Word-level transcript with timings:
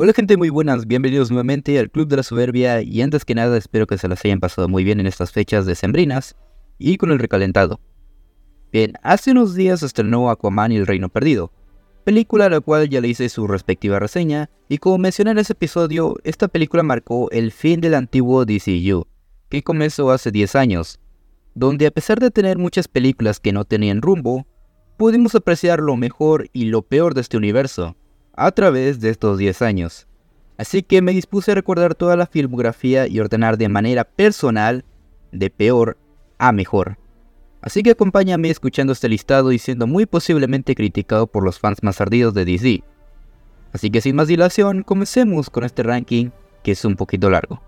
Hola 0.00 0.12
gente 0.12 0.36
muy 0.36 0.48
buenas, 0.48 0.86
bienvenidos 0.86 1.28
nuevamente 1.28 1.76
al 1.76 1.90
Club 1.90 2.06
de 2.06 2.18
la 2.18 2.22
Soberbia. 2.22 2.82
Y 2.82 3.02
antes 3.02 3.24
que 3.24 3.34
nada 3.34 3.58
espero 3.58 3.88
que 3.88 3.98
se 3.98 4.06
las 4.06 4.24
hayan 4.24 4.38
pasado 4.38 4.68
muy 4.68 4.84
bien 4.84 5.00
en 5.00 5.08
estas 5.08 5.32
fechas 5.32 5.66
decembrinas 5.66 6.36
y 6.78 6.98
con 6.98 7.10
el 7.10 7.18
recalentado. 7.18 7.80
Bien, 8.70 8.92
hace 9.02 9.32
unos 9.32 9.56
días 9.56 9.82
estrenó 9.82 10.30
Aquaman 10.30 10.70
y 10.70 10.76
el 10.76 10.86
Reino 10.86 11.08
Perdido, 11.08 11.50
película 12.04 12.46
a 12.46 12.48
la 12.48 12.60
cual 12.60 12.88
ya 12.88 13.00
le 13.00 13.08
hice 13.08 13.28
su 13.28 13.48
respectiva 13.48 13.98
reseña. 13.98 14.50
Y 14.68 14.78
como 14.78 14.98
mencioné 14.98 15.32
en 15.32 15.38
ese 15.38 15.54
episodio, 15.54 16.14
esta 16.22 16.46
película 16.46 16.84
marcó 16.84 17.28
el 17.32 17.50
fin 17.50 17.80
del 17.80 17.94
antiguo 17.94 18.44
DCU, 18.44 19.04
que 19.48 19.64
comenzó 19.64 20.12
hace 20.12 20.30
10 20.30 20.54
años, 20.54 21.00
donde 21.56 21.88
a 21.88 21.90
pesar 21.90 22.20
de 22.20 22.30
tener 22.30 22.56
muchas 22.56 22.86
películas 22.86 23.40
que 23.40 23.52
no 23.52 23.64
tenían 23.64 24.00
rumbo, 24.00 24.46
pudimos 24.96 25.34
apreciar 25.34 25.80
lo 25.80 25.96
mejor 25.96 26.48
y 26.52 26.66
lo 26.66 26.82
peor 26.82 27.14
de 27.14 27.22
este 27.22 27.36
universo 27.36 27.96
a 28.38 28.52
través 28.52 29.00
de 29.00 29.10
estos 29.10 29.36
10 29.38 29.62
años. 29.62 30.06
Así 30.56 30.82
que 30.82 31.02
me 31.02 31.12
dispuse 31.12 31.52
a 31.52 31.54
recordar 31.54 31.94
toda 31.94 32.16
la 32.16 32.26
filmografía 32.26 33.06
y 33.06 33.20
ordenar 33.20 33.58
de 33.58 33.68
manera 33.68 34.04
personal 34.04 34.84
de 35.32 35.50
peor 35.50 35.98
a 36.38 36.52
mejor. 36.52 36.98
Así 37.60 37.82
que 37.82 37.90
acompáñame 37.90 38.50
escuchando 38.50 38.92
este 38.92 39.08
listado 39.08 39.50
y 39.52 39.58
siendo 39.58 39.86
muy 39.86 40.06
posiblemente 40.06 40.74
criticado 40.74 41.26
por 41.26 41.44
los 41.44 41.58
fans 41.58 41.82
más 41.82 42.00
ardidos 42.00 42.32
de 42.34 42.44
DC. 42.44 42.82
Así 43.72 43.90
que 43.90 44.00
sin 44.00 44.16
más 44.16 44.28
dilación, 44.28 44.82
comencemos 44.84 45.50
con 45.50 45.64
este 45.64 45.82
ranking 45.82 46.30
que 46.62 46.72
es 46.72 46.84
un 46.84 46.96
poquito 46.96 47.30
largo. 47.30 47.60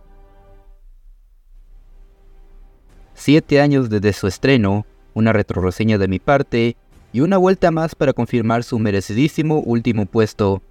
7 3.15 3.61
años 3.61 3.91
desde 3.91 4.13
su 4.13 4.27
estreno, 4.29 4.87
una 5.15 5.33
retroreseña 5.33 5.99
de 5.99 6.09
mi 6.09 6.21
parte 6.21 6.77
y 7.13 7.21
una 7.21 7.39
vuelta 7.39 7.71
más 7.71 7.95
para 7.95 8.13
confirmar 8.13 8.63
su 8.63 8.79
merecidísimo 8.79 9.61
último 9.61 10.07
puesto. 10.07 10.63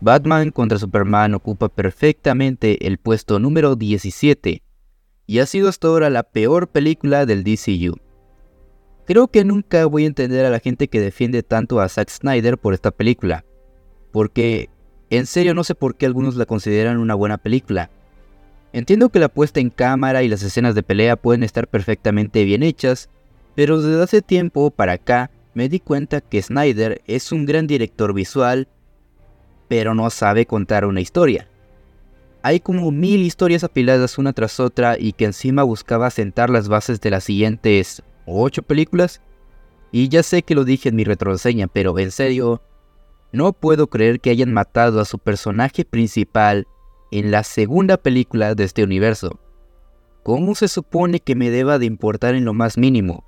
Batman 0.00 0.50
contra 0.50 0.78
Superman 0.78 1.34
ocupa 1.34 1.68
perfectamente 1.68 2.86
el 2.86 2.98
puesto 2.98 3.38
número 3.38 3.76
17 3.76 4.62
y 5.26 5.38
ha 5.38 5.46
sido 5.46 5.68
hasta 5.68 5.88
ahora 5.88 6.10
la 6.10 6.22
peor 6.22 6.68
película 6.68 7.26
del 7.26 7.44
DCU. 7.44 7.98
Creo 9.06 9.28
que 9.28 9.44
nunca 9.44 9.86
voy 9.86 10.04
a 10.04 10.06
entender 10.06 10.46
a 10.46 10.50
la 10.50 10.60
gente 10.60 10.88
que 10.88 11.00
defiende 11.00 11.42
tanto 11.42 11.80
a 11.80 11.88
Zack 11.88 12.08
Snyder 12.08 12.56
por 12.58 12.74
esta 12.74 12.90
película, 12.90 13.44
porque 14.12 14.70
en 15.10 15.26
serio 15.26 15.52
no 15.54 15.64
sé 15.64 15.74
por 15.74 15.96
qué 15.96 16.06
algunos 16.06 16.36
la 16.36 16.46
consideran 16.46 16.98
una 16.98 17.14
buena 17.14 17.36
película. 17.36 17.90
Entiendo 18.72 19.08
que 19.08 19.18
la 19.18 19.28
puesta 19.28 19.58
en 19.58 19.70
cámara 19.70 20.22
y 20.22 20.28
las 20.28 20.42
escenas 20.42 20.76
de 20.76 20.84
pelea 20.84 21.16
pueden 21.16 21.42
estar 21.42 21.66
perfectamente 21.66 22.44
bien 22.44 22.62
hechas, 22.62 23.10
pero 23.56 23.82
desde 23.82 24.02
hace 24.02 24.22
tiempo 24.22 24.70
para 24.70 24.92
acá 24.92 25.30
me 25.54 25.68
di 25.68 25.80
cuenta 25.80 26.20
que 26.20 26.42
Snyder 26.42 27.02
es 27.06 27.32
un 27.32 27.46
gran 27.46 27.66
director 27.66 28.14
visual, 28.14 28.68
pero 29.68 29.94
no 29.94 30.10
sabe 30.10 30.46
contar 30.46 30.84
una 30.84 31.00
historia. 31.00 31.48
Hay 32.42 32.60
como 32.60 32.90
mil 32.90 33.20
historias 33.20 33.64
apiladas 33.64 34.16
una 34.18 34.32
tras 34.32 34.60
otra 34.60 34.98
y 34.98 35.12
que 35.12 35.26
encima 35.26 35.62
buscaba 35.62 36.10
sentar 36.10 36.48
las 36.48 36.68
bases 36.68 37.00
de 37.00 37.10
las 37.10 37.24
siguientes 37.24 38.02
ocho 38.26 38.62
películas. 38.62 39.20
Y 39.92 40.08
ya 40.08 40.22
sé 40.22 40.42
que 40.42 40.54
lo 40.54 40.64
dije 40.64 40.88
en 40.88 40.96
mi 40.96 41.04
retroseña, 41.04 41.66
pero 41.66 41.98
en 41.98 42.10
serio, 42.10 42.62
no 43.32 43.52
puedo 43.52 43.88
creer 43.88 44.20
que 44.20 44.30
hayan 44.30 44.52
matado 44.52 45.00
a 45.00 45.04
su 45.04 45.18
personaje 45.18 45.84
principal 45.84 46.66
en 47.10 47.30
la 47.30 47.42
segunda 47.42 47.96
película 47.96 48.54
de 48.54 48.64
este 48.64 48.84
universo. 48.84 49.38
¿Cómo 50.22 50.54
se 50.54 50.68
supone 50.68 51.20
que 51.20 51.34
me 51.34 51.50
deba 51.50 51.78
de 51.78 51.86
importar 51.86 52.34
en 52.34 52.44
lo 52.44 52.54
más 52.54 52.78
mínimo? 52.78 53.24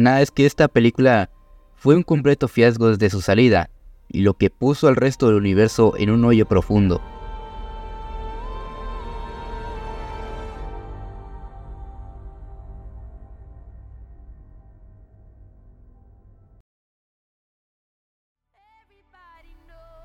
Nada, 0.00 0.20
es 0.22 0.32
que 0.32 0.44
esta 0.44 0.66
película 0.66 1.30
fue 1.76 1.94
un 1.94 2.02
completo 2.02 2.48
fiasco 2.48 2.88
desde 2.88 3.10
su 3.10 3.20
salida, 3.20 3.70
y 4.08 4.22
lo 4.22 4.34
que 4.34 4.50
puso 4.50 4.88
al 4.88 4.96
resto 4.96 5.28
del 5.28 5.36
universo 5.36 5.94
en 5.96 6.10
un 6.10 6.24
hoyo 6.24 6.46
profundo. 6.46 7.00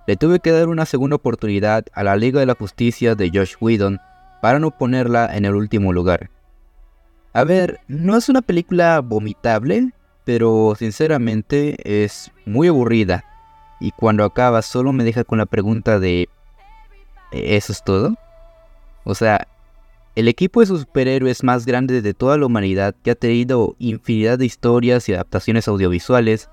Le 0.06 0.18
tuve 0.18 0.40
que 0.40 0.52
dar 0.52 0.70
una 0.70 0.86
segunda 0.86 1.18
oportunidad 1.18 1.86
a 1.94 2.04
la 2.04 2.16
Liga 2.16 2.40
de 2.40 2.48
la 2.48 2.56
Justicia 2.56 3.14
de 3.16 3.30
Josh 3.32 3.56
Whedon 3.60 4.00
para 4.42 4.60
no 4.60 4.72
ponerla 4.72 5.36
en 5.36 5.46
el 5.46 5.56
último 5.56 5.94
lugar. 5.94 6.32
A 7.34 7.44
ver, 7.44 7.80
no 7.88 8.18
es 8.18 8.28
una 8.28 8.42
película 8.42 9.00
vomitable, 9.02 9.92
pero 10.24 10.74
sinceramente 10.78 12.04
es 12.04 12.32
muy 12.46 12.68
aburrida. 12.68 13.24
Y 13.80 13.92
cuando 13.92 14.24
acaba 14.24 14.62
solo 14.62 14.92
me 14.94 15.04
deja 15.04 15.24
con 15.24 15.38
la 15.38 15.46
pregunta 15.46 16.00
de 16.00 16.28
¿eso 17.32 17.72
es 17.72 17.84
todo? 17.84 18.16
O 19.04 19.16
sea, 19.16 19.48
el 20.16 20.28
equipo 20.28 20.60
de 20.60 20.66
superhéroes 20.66 21.44
más 21.44 21.66
grande 21.66 22.02
de 22.02 22.14
toda 22.14 22.38
la 22.38 22.46
humanidad 22.46 22.96
que 23.04 23.12
ha 23.12 23.16
tenido 23.16 23.76
infinidad 23.80 24.38
de 24.38 24.46
historias 24.46 25.08
y 25.08 25.14
adaptaciones 25.14 25.68
audiovisuales, 25.68 26.50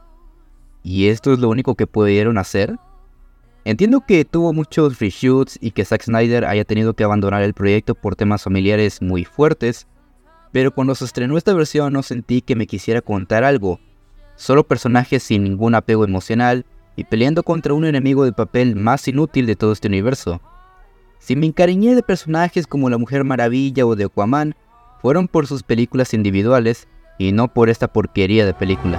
¿y 0.82 1.08
esto 1.08 1.32
es 1.32 1.38
lo 1.38 1.48
único 1.48 1.74
que 1.74 1.86
pudieron 1.86 2.38
hacer? 2.38 2.76
Entiendo 3.64 4.04
que 4.06 4.24
tuvo 4.24 4.52
muchos 4.52 5.00
reshoots 5.00 5.58
y 5.60 5.72
que 5.72 5.84
Zack 5.84 6.04
Snyder 6.04 6.44
haya 6.44 6.64
tenido 6.64 6.94
que 6.94 7.02
abandonar 7.02 7.42
el 7.42 7.54
proyecto 7.54 7.96
por 7.96 8.14
temas 8.14 8.44
familiares 8.44 9.02
muy 9.02 9.24
fuertes, 9.24 9.88
pero 10.56 10.70
cuando 10.70 10.94
se 10.94 11.04
estrenó 11.04 11.36
esta 11.36 11.52
versión 11.52 11.92
no 11.92 12.02
sentí 12.02 12.40
que 12.40 12.56
me 12.56 12.66
quisiera 12.66 13.02
contar 13.02 13.44
algo, 13.44 13.78
solo 14.36 14.66
personajes 14.66 15.22
sin 15.22 15.44
ningún 15.44 15.74
apego 15.74 16.02
emocional 16.02 16.64
y 16.96 17.04
peleando 17.04 17.42
contra 17.42 17.74
un 17.74 17.84
enemigo 17.84 18.24
de 18.24 18.32
papel 18.32 18.74
más 18.74 19.06
inútil 19.06 19.44
de 19.44 19.54
todo 19.54 19.72
este 19.72 19.88
universo. 19.88 20.40
Si 21.18 21.36
me 21.36 21.44
encariñé 21.44 21.94
de 21.94 22.02
personajes 22.02 22.66
como 22.66 22.88
la 22.88 22.96
Mujer 22.96 23.22
Maravilla 23.22 23.84
o 23.84 23.96
de 23.96 24.04
Aquaman, 24.04 24.54
fueron 25.02 25.28
por 25.28 25.46
sus 25.46 25.62
películas 25.62 26.14
individuales 26.14 26.88
y 27.18 27.32
no 27.32 27.52
por 27.52 27.68
esta 27.68 27.92
porquería 27.92 28.46
de 28.46 28.54
película. 28.54 28.98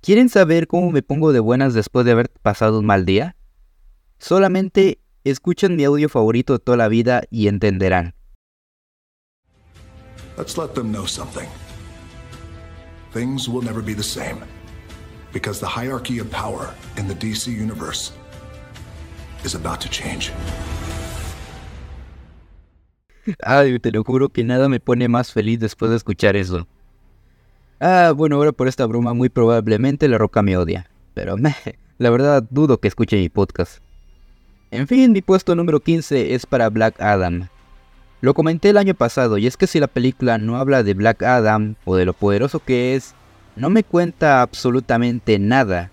¿Quieren 0.00 0.28
saber 0.28 0.68
cómo 0.68 0.92
me 0.92 1.02
pongo 1.02 1.32
de 1.32 1.40
buenas 1.40 1.74
después 1.74 2.06
de 2.06 2.12
haber 2.12 2.30
pasado 2.30 2.78
un 2.78 2.86
mal 2.86 3.04
día? 3.04 3.34
Solamente 4.18 5.00
escuchen 5.30 5.76
mi 5.76 5.84
audio 5.84 6.08
favorito 6.08 6.54
de 6.54 6.58
toda 6.58 6.76
la 6.76 6.88
vida 6.88 7.22
y 7.30 7.48
entenderán. 7.48 8.14
Let's 10.36 10.58
let 10.58 10.74
them 10.74 10.90
know 10.90 11.06
something. 11.06 11.48
Things 13.12 13.48
will 13.48 13.62
never 13.62 13.80
be 13.80 13.94
the 13.94 14.02
same. 14.02 14.38
Because 15.32 15.60
the 15.60 15.66
hierarchy 15.66 16.18
of 16.18 16.30
power 16.30 16.74
in 16.96 17.06
the 17.06 17.14
DC 17.14 17.46
universe 17.46 18.12
is 19.44 19.54
about 19.54 19.80
to 19.80 19.88
change. 19.88 20.32
Ay, 23.42 23.78
te 23.78 23.90
lo 23.92 24.02
juro 24.04 24.28
que 24.28 24.44
nada 24.44 24.68
me 24.68 24.80
pone 24.80 25.08
más 25.08 25.32
feliz 25.32 25.60
después 25.60 25.90
de 25.90 25.96
escuchar 25.96 26.36
eso. 26.36 26.66
Ah, 27.80 28.12
bueno, 28.16 28.36
ahora 28.36 28.52
por 28.52 28.66
esta 28.66 28.86
broma 28.86 29.14
muy 29.14 29.28
probablemente 29.28 30.08
la 30.08 30.18
roca 30.18 30.42
me 30.42 30.56
odia. 30.56 30.90
Pero 31.14 31.36
me, 31.36 31.54
la 31.98 32.10
verdad 32.10 32.44
dudo 32.50 32.78
que 32.78 32.88
escuche 32.88 33.16
mi 33.16 33.28
podcast. 33.28 33.83
En 34.74 34.88
fin, 34.88 35.12
mi 35.12 35.22
puesto 35.22 35.54
número 35.54 35.78
15 35.78 36.34
es 36.34 36.46
para 36.46 36.68
Black 36.68 37.00
Adam. 37.00 37.46
Lo 38.20 38.34
comenté 38.34 38.70
el 38.70 38.76
año 38.76 38.94
pasado 38.94 39.38
y 39.38 39.46
es 39.46 39.56
que 39.56 39.68
si 39.68 39.78
la 39.78 39.86
película 39.86 40.36
no 40.36 40.56
habla 40.56 40.82
de 40.82 40.94
Black 40.94 41.22
Adam 41.22 41.76
o 41.84 41.94
de 41.94 42.04
lo 42.04 42.12
poderoso 42.12 42.58
que 42.58 42.96
es, 42.96 43.14
no 43.54 43.70
me 43.70 43.84
cuenta 43.84 44.42
absolutamente 44.42 45.38
nada. 45.38 45.92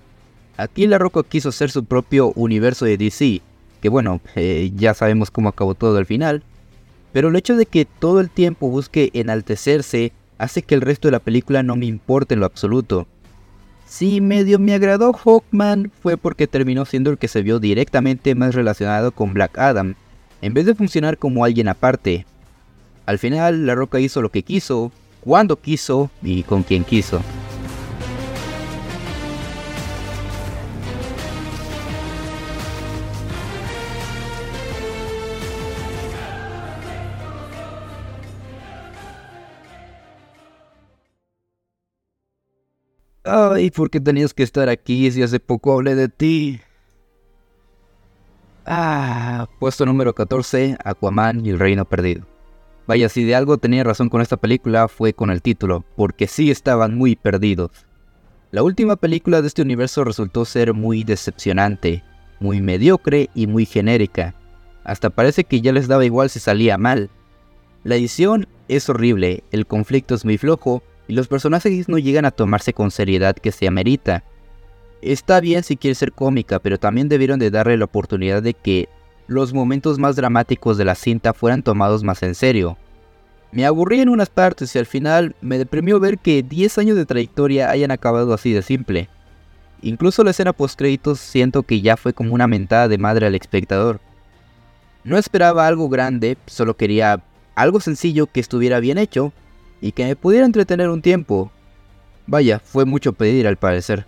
Aquí 0.58 0.88
La 0.88 0.98
Roca 0.98 1.22
quiso 1.22 1.50
hacer 1.50 1.70
su 1.70 1.86
propio 1.86 2.34
universo 2.36 2.86
de 2.86 2.98
DC, 2.98 3.44
que 3.82 3.90
bueno, 3.90 4.20
eh, 4.36 4.72
ya 4.76 4.96
sabemos 4.96 5.30
cómo 5.30 5.50
acabó 5.50 5.76
todo 5.76 6.00
al 6.00 6.08
final. 6.08 6.42
Pero 7.14 7.30
el 7.30 7.36
hecho 7.36 7.58
de 7.58 7.68
que 7.68 7.86
todo 7.86 8.20
el 8.20 8.32
tiempo 8.32 8.68
busque 8.68 9.12
enaltecerse 9.14 10.12
hace 10.40 10.64
que 10.64 10.74
el 10.74 10.82
resto 10.82 11.08
de 11.08 11.12
la 11.12 11.20
película 11.20 11.62
no 11.62 11.76
me 11.76 11.86
importe 11.86 12.34
en 12.34 12.40
lo 12.40 12.48
absoluto. 12.48 13.06
Si 13.92 14.22
medio 14.22 14.58
me 14.58 14.74
agradó 14.74 15.12
Hawkman 15.12 15.92
fue 16.02 16.16
porque 16.16 16.48
terminó 16.48 16.86
siendo 16.86 17.10
el 17.10 17.18
que 17.18 17.28
se 17.28 17.42
vio 17.42 17.60
directamente 17.60 18.36
más 18.36 18.56
relacionado 18.56 19.12
con 19.12 19.34
Black 19.34 19.58
Adam, 19.58 19.96
en 20.42 20.54
vez 20.54 20.66
de 20.66 20.76
funcionar 20.76 21.18
como 21.18 21.44
alguien 21.44 21.68
aparte. 21.68 22.26
Al 23.06 23.20
final, 23.20 23.66
La 23.66 23.76
Roca 23.76 24.00
hizo 24.00 24.22
lo 24.22 24.30
que 24.30 24.44
quiso, 24.44 24.94
cuando 25.20 25.58
quiso 25.58 26.10
y 26.24 26.44
con 26.44 26.64
quien 26.64 26.86
quiso. 26.86 27.22
Ay, 43.34 43.72
¿por 43.72 43.90
qué 43.90 44.02
tenías 44.02 44.34
que 44.34 44.44
estar 44.44 44.68
aquí 44.68 45.10
si 45.10 45.24
hace 45.24 45.40
poco 45.40 45.72
hablé 45.72 45.96
de 45.96 46.10
ti? 46.10 46.60
Ah, 48.66 49.48
puesto 49.58 49.86
número 49.86 50.14
14, 50.14 50.78
Aquaman 50.84 51.46
y 51.46 51.52
el 51.52 51.58
Reino 51.58 51.86
Perdido. 51.86 52.28
Vaya, 52.88 53.08
si 53.08 53.24
de 53.24 53.34
algo 53.34 53.58
tenía 53.58 53.86
razón 53.86 54.10
con 54.10 54.20
esta 54.20 54.36
película 54.36 54.90
fue 54.90 55.14
con 55.14 55.30
el 55.32 55.42
título, 55.42 55.86
porque 55.96 56.28
sí 56.28 56.52
estaban 56.52 56.98
muy 56.98 57.16
perdidos. 57.16 57.72
La 58.52 58.64
última 58.64 58.98
película 58.98 59.42
de 59.42 59.48
este 59.48 59.62
universo 59.62 60.04
resultó 60.04 60.44
ser 60.44 60.74
muy 60.74 61.06
decepcionante, 61.06 62.04
muy 62.42 62.60
mediocre 62.60 63.30
y 63.34 63.48
muy 63.48 63.66
genérica. 63.66 64.36
Hasta 64.84 65.10
parece 65.10 65.46
que 65.46 65.62
ya 65.62 65.72
les 65.72 65.88
daba 65.88 66.04
igual 66.04 66.30
si 66.30 66.42
salía 66.42 66.78
mal. 66.78 67.10
La 67.86 67.96
edición 67.96 68.50
es 68.68 68.90
horrible, 68.90 69.46
el 69.54 69.66
conflicto 69.68 70.16
es 70.16 70.26
muy 70.26 70.38
flojo 70.38 70.84
y 71.08 71.14
los 71.14 71.28
personajes 71.28 71.90
no 71.90 71.98
llegan 71.98 72.26
a 72.26 72.32
tomarse 72.32 72.74
con 72.74 72.92
seriedad 72.92 73.36
que 73.36 73.52
se 73.52 73.68
amerita. 73.68 74.24
Está 75.02 75.40
bien 75.40 75.64
si 75.64 75.78
quiere 75.78 75.96
ser 75.96 76.12
cómica, 76.12 76.60
pero 76.60 76.80
también 76.80 77.10
debieron 77.10 77.40
de 77.40 77.50
darle 77.50 77.78
la 77.78 77.86
oportunidad 77.86 78.44
de 78.44 78.54
que 78.54 78.88
los 79.28 79.54
momentos 79.54 79.98
más 79.98 80.16
dramáticos 80.16 80.78
de 80.78 80.86
la 80.86 80.96
cinta 80.96 81.34
fueran 81.34 81.64
tomados 81.64 82.04
más 82.04 82.22
en 82.24 82.36
serio. 82.36 82.78
Me 83.52 83.66
aburrí 83.66 84.00
en 84.00 84.10
unas 84.10 84.30
partes 84.30 84.74
y 84.76 84.80
al 84.80 84.86
final 84.86 85.36
me 85.42 85.58
deprimió 85.58 86.00
ver 86.00 86.20
que 86.20 86.44
10 86.44 86.78
años 86.78 86.98
de 86.98 87.06
trayectoria 87.06 87.70
hayan 87.70 87.92
acabado 87.92 88.34
así 88.34 88.54
de 88.54 88.62
simple. 88.62 89.10
Incluso 89.82 90.24
la 90.24 90.32
escena 90.32 90.54
post 90.54 90.78
créditos 90.78 91.20
siento 91.20 91.64
que 91.64 91.82
ya 91.82 91.98
fue 91.98 92.14
como 92.14 92.34
una 92.34 92.48
mentada 92.48 92.88
de 92.88 92.98
madre 92.98 93.26
al 93.26 93.36
espectador. 93.36 94.00
No 95.04 95.18
esperaba 95.18 95.66
algo 95.66 95.90
grande, 95.90 96.38
solo 96.46 96.78
quería 96.78 97.24
algo 97.56 97.80
sencillo 97.80 98.28
que 98.28 98.40
estuviera 98.40 98.80
bien 98.80 98.98
hecho 98.98 99.34
y 99.82 99.92
que 99.92 100.06
me 100.06 100.16
pudiera 100.16 100.46
entretener 100.46 100.90
un 100.90 101.02
tiempo. 101.02 101.52
Vaya, 102.28 102.60
fue 102.60 102.86
mucho 102.86 103.14
pedir 103.14 103.48
al 103.48 103.58
parecer. 103.58 104.06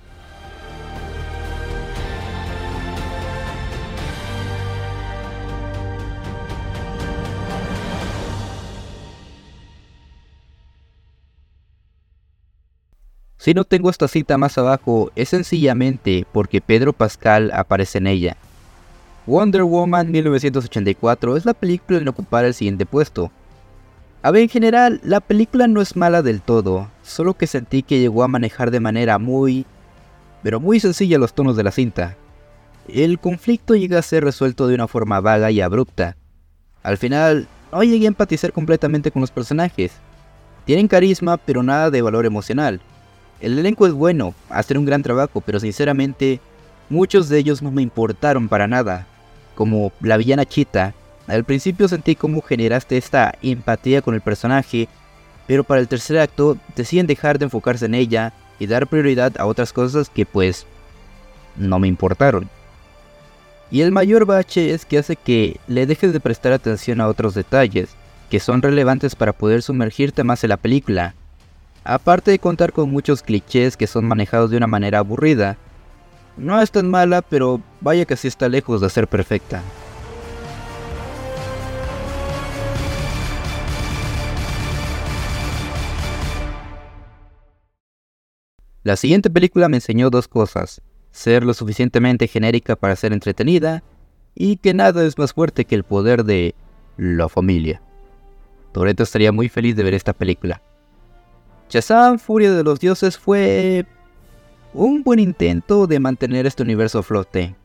Si 13.44 13.54
no 13.54 13.66
tengo 13.66 13.90
esta 13.90 14.08
cita 14.08 14.38
más 14.38 14.58
abajo, 14.58 15.12
es 15.18 15.28
sencillamente 15.28 16.26
porque 16.32 16.62
Pedro 16.62 16.94
Pascal 16.94 17.52
aparece 17.54 17.98
en 17.98 18.08
ella. 18.08 18.38
Wonder 19.26 19.64
Woman 19.64 20.10
1984 20.12 21.36
es 21.36 21.44
la 21.46 21.54
película 21.54 22.00
en 22.00 22.08
ocupar 22.08 22.46
el 22.46 22.54
siguiente 22.54 22.86
puesto. 22.86 23.32
A 24.26 24.32
ver, 24.32 24.44
en 24.44 24.50
general, 24.50 25.02
la 25.04 25.20
película 25.20 25.68
no 25.68 25.82
es 25.82 25.98
mala 25.98 26.22
del 26.22 26.42
todo, 26.42 26.90
solo 27.04 27.34
que 27.34 27.46
sentí 27.46 27.84
que 27.84 28.00
llegó 28.00 28.24
a 28.24 28.30
manejar 28.30 28.72
de 28.72 28.80
manera 28.80 29.20
muy, 29.20 29.66
pero 30.42 30.62
muy 30.62 30.80
sencilla 30.80 31.18
los 31.18 31.34
tonos 31.34 31.58
de 31.58 31.64
la 31.64 31.72
cinta. 31.72 32.16
El 32.88 33.20
conflicto 33.20 33.76
llega 33.76 34.00
a 34.00 34.02
ser 34.02 34.24
resuelto 34.24 34.66
de 34.68 34.76
una 34.76 34.88
forma 34.88 35.20
vaga 35.20 35.52
y 35.52 35.60
abrupta. 35.60 36.16
Al 36.84 36.98
final, 36.98 37.50
no 37.74 37.84
llegué 37.84 38.06
a 38.06 38.08
empatizar 38.08 38.54
completamente 38.54 39.12
con 39.12 39.20
los 39.20 39.32
personajes. 39.32 39.92
Tienen 40.64 40.88
carisma, 40.88 41.36
pero 41.36 41.62
nada 41.62 41.92
de 41.92 42.02
valor 42.02 42.26
emocional. 42.26 42.80
El 43.42 43.60
elenco 43.60 43.88
es 43.88 43.92
bueno, 43.92 44.34
hacen 44.50 44.78
un 44.78 44.86
gran 44.86 45.04
trabajo, 45.04 45.42
pero 45.42 45.60
sinceramente 45.60 46.40
muchos 46.90 47.28
de 47.28 47.40
ellos 47.40 47.62
no 47.62 47.72
me 47.72 47.82
importaron 47.82 48.48
para 48.48 48.70
nada. 48.70 49.06
Como 49.54 49.92
la 50.00 50.16
villana 50.16 50.46
Chita, 50.46 50.94
al 51.28 51.44
principio 51.44 51.88
sentí 51.88 52.16
cómo 52.16 52.42
generaste 52.42 52.98
esta 52.98 53.36
empatía 53.42 54.02
con 54.02 54.14
el 54.14 54.22
personaje, 54.22 54.88
pero 55.48 55.64
para 55.64 55.82
el 55.82 55.88
tercer 55.88 56.20
acto 56.20 56.58
deciden 56.76 57.08
dejar 57.08 57.40
de 57.40 57.46
enfocarse 57.46 57.86
en 57.86 57.96
ella 57.96 58.34
y 58.60 58.68
dar 58.68 58.88
prioridad 58.88 59.34
a 59.40 59.46
otras 59.46 59.74
cosas 59.74 60.10
que 60.10 60.26
pues 60.26 60.66
no 61.56 61.80
me 61.80 61.88
importaron. 61.88 62.50
Y 63.72 63.82
el 63.82 63.92
mayor 63.92 64.26
bache 64.26 64.74
es 64.74 64.86
que 64.86 65.00
hace 65.00 65.16
que 65.16 65.60
le 65.68 65.86
dejes 65.86 66.14
de 66.14 66.20
prestar 66.20 66.54
atención 66.54 67.02
a 67.02 67.08
otros 67.08 67.34
detalles 67.34 67.90
que 68.30 68.40
son 68.40 68.62
relevantes 68.62 69.16
para 69.16 69.34
poder 69.34 69.62
sumergirte 69.62 70.24
más 70.24 70.44
en 70.44 70.50
la 70.50 70.58
película. 70.58 71.16
Aparte 71.84 72.32
de 72.32 72.40
contar 72.40 72.72
con 72.72 72.90
muchos 72.90 73.22
clichés 73.22 73.78
que 73.78 73.88
son 73.88 74.06
manejados 74.06 74.52
de 74.52 74.58
una 74.58 74.68
manera 74.68 75.00
aburrida, 75.00 75.58
no 76.38 76.60
es 76.62 76.72
tan 76.72 76.90
mala, 76.90 77.22
pero 77.22 77.62
vaya 77.82 78.06
que 78.06 78.18
sí 78.18 78.28
está 78.28 78.50
lejos 78.50 78.82
de 78.82 78.90
ser 78.90 79.08
perfecta. 79.08 79.62
La 88.84 88.98
siguiente 88.98 89.30
película 89.30 89.70
me 89.70 89.78
enseñó 89.78 90.10
dos 90.10 90.28
cosas, 90.28 90.82
ser 91.12 91.46
lo 91.46 91.54
suficientemente 91.54 92.28
genérica 92.28 92.76
para 92.76 92.98
ser 92.98 93.14
entretenida 93.14 93.82
y 94.36 94.58
que 94.58 94.74
nada 94.74 95.06
es 95.06 95.18
más 95.18 95.32
fuerte 95.32 95.64
que 95.64 95.76
el 95.76 95.86
poder 95.86 96.26
de 96.26 96.54
la 96.98 97.30
familia. 97.30 97.82
Toreto 98.74 99.04
estaría 99.04 99.32
muy 99.32 99.48
feliz 99.48 99.78
de 99.78 99.84
ver 99.84 99.94
esta 99.94 100.12
película. 100.12 100.62
Shazam, 101.70 102.20
Furia 102.20 102.52
de 102.52 102.64
los 102.64 102.80
Dioses 102.80 103.18
fue 103.18 103.86
un 104.74 105.02
buen 105.04 105.20
intento 105.20 105.88
de 105.88 106.00
mantener 106.00 106.46
este 106.46 106.64
universo 106.64 107.00
a 107.00 107.04
flote. 107.04 107.56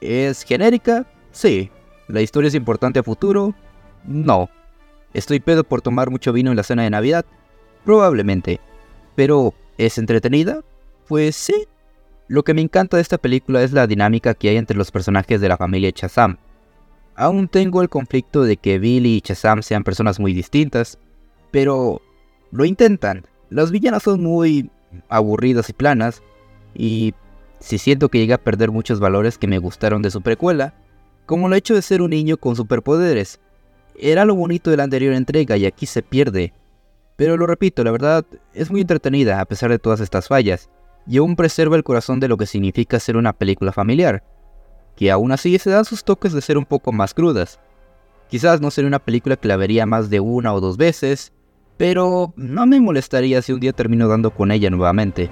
¿Es 0.00 0.44
genérica? 0.44 1.06
Sí. 1.32 1.70
¿La 2.06 2.20
historia 2.20 2.48
es 2.48 2.54
importante 2.54 3.00
a 3.00 3.02
futuro? 3.02 3.52
No. 4.04 4.48
¿Estoy 5.12 5.40
pedo 5.40 5.64
por 5.64 5.82
tomar 5.82 6.10
mucho 6.10 6.32
vino 6.32 6.50
en 6.50 6.56
la 6.56 6.62
cena 6.62 6.84
de 6.84 6.90
Navidad? 6.90 7.24
Probablemente. 7.84 8.60
Pero, 9.16 9.54
¿es 9.78 9.98
entretenida? 9.98 10.62
Pues 11.08 11.36
sí. 11.36 11.66
Lo 12.28 12.42
que 12.42 12.54
me 12.54 12.62
encanta 12.62 12.96
de 12.96 13.02
esta 13.02 13.18
película 13.18 13.62
es 13.62 13.72
la 13.72 13.86
dinámica 13.86 14.34
que 14.34 14.48
hay 14.48 14.56
entre 14.56 14.76
los 14.76 14.90
personajes 14.90 15.40
de 15.40 15.48
la 15.48 15.56
familia 15.56 15.92
Shazam. 15.94 16.38
Aún 17.14 17.48
tengo 17.48 17.82
el 17.82 17.88
conflicto 17.88 18.42
de 18.42 18.56
que 18.56 18.78
Billy 18.78 19.16
y 19.16 19.22
Shazam 19.24 19.62
sean 19.62 19.84
personas 19.84 20.18
muy 20.18 20.34
distintas, 20.34 20.98
pero 21.50 22.02
lo 22.50 22.64
intentan. 22.64 23.26
Las 23.48 23.70
villanas 23.70 24.02
son 24.02 24.22
muy 24.22 24.70
aburridas 25.08 25.70
y 25.70 25.72
planas. 25.72 26.22
Y 26.74 27.14
si 27.60 27.78
siento 27.78 28.08
que 28.08 28.18
llega 28.18 28.34
a 28.34 28.44
perder 28.44 28.70
muchos 28.70 29.00
valores 29.00 29.38
que 29.38 29.46
me 29.46 29.58
gustaron 29.58 30.02
de 30.02 30.10
su 30.10 30.20
precuela, 30.20 30.74
como 31.26 31.48
el 31.48 31.54
hecho 31.54 31.74
de 31.74 31.82
ser 31.82 32.02
un 32.02 32.10
niño 32.10 32.36
con 32.36 32.56
superpoderes. 32.56 33.40
Era 33.98 34.24
lo 34.24 34.34
bonito 34.34 34.70
de 34.70 34.76
la 34.76 34.84
anterior 34.84 35.14
entrega 35.14 35.56
y 35.56 35.66
aquí 35.66 35.86
se 35.86 36.02
pierde. 36.02 36.52
Pero 37.16 37.36
lo 37.36 37.46
repito, 37.46 37.82
la 37.82 37.90
verdad 37.90 38.26
es 38.52 38.70
muy 38.70 38.82
entretenida 38.82 39.40
a 39.40 39.44
pesar 39.46 39.70
de 39.70 39.78
todas 39.78 40.00
estas 40.00 40.28
fallas, 40.28 40.70
y 41.06 41.16
aún 41.18 41.36
preserva 41.36 41.76
el 41.76 41.84
corazón 41.84 42.20
de 42.20 42.28
lo 42.28 42.36
que 42.36 42.46
significa 42.46 43.00
ser 43.00 43.16
una 43.16 43.32
película 43.32 43.72
familiar, 43.72 44.22
que 44.96 45.10
aún 45.10 45.32
así 45.32 45.58
se 45.58 45.70
dan 45.70 45.84
sus 45.84 46.04
toques 46.04 46.32
de 46.32 46.42
ser 46.42 46.58
un 46.58 46.64
poco 46.64 46.92
más 46.92 47.14
crudas. 47.14 47.60
Quizás 48.28 48.60
no 48.60 48.70
sería 48.70 48.88
una 48.88 48.98
película 48.98 49.36
que 49.36 49.48
la 49.48 49.56
vería 49.56 49.86
más 49.86 50.10
de 50.10 50.20
una 50.20 50.52
o 50.52 50.60
dos 50.60 50.76
veces, 50.76 51.32
pero 51.76 52.32
no 52.36 52.66
me 52.66 52.80
molestaría 52.80 53.40
si 53.42 53.52
un 53.52 53.60
día 53.60 53.72
termino 53.72 54.08
dando 54.08 54.30
con 54.30 54.50
ella 54.50 54.68
nuevamente. 54.70 55.30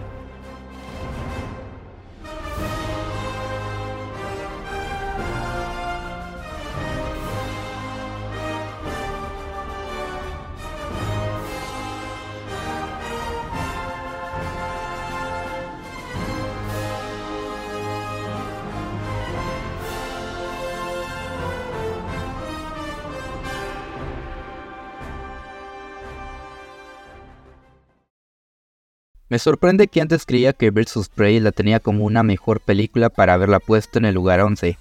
Me 29.34 29.41
sorprende 29.41 29.88
que 29.88 30.00
antes 30.00 30.26
creía 30.26 30.53
que 30.53 30.70
Birds 30.70 31.10
Prey 31.12 31.41
la 31.41 31.50
tenía 31.50 31.81
como 31.81 32.05
una 32.05 32.22
mejor 32.22 32.60
película 32.60 33.08
para 33.08 33.34
haberla 33.34 33.58
puesto 33.58 33.98
en 33.98 34.05
el 34.05 34.14
lugar 34.14 34.38
11. 34.38 34.79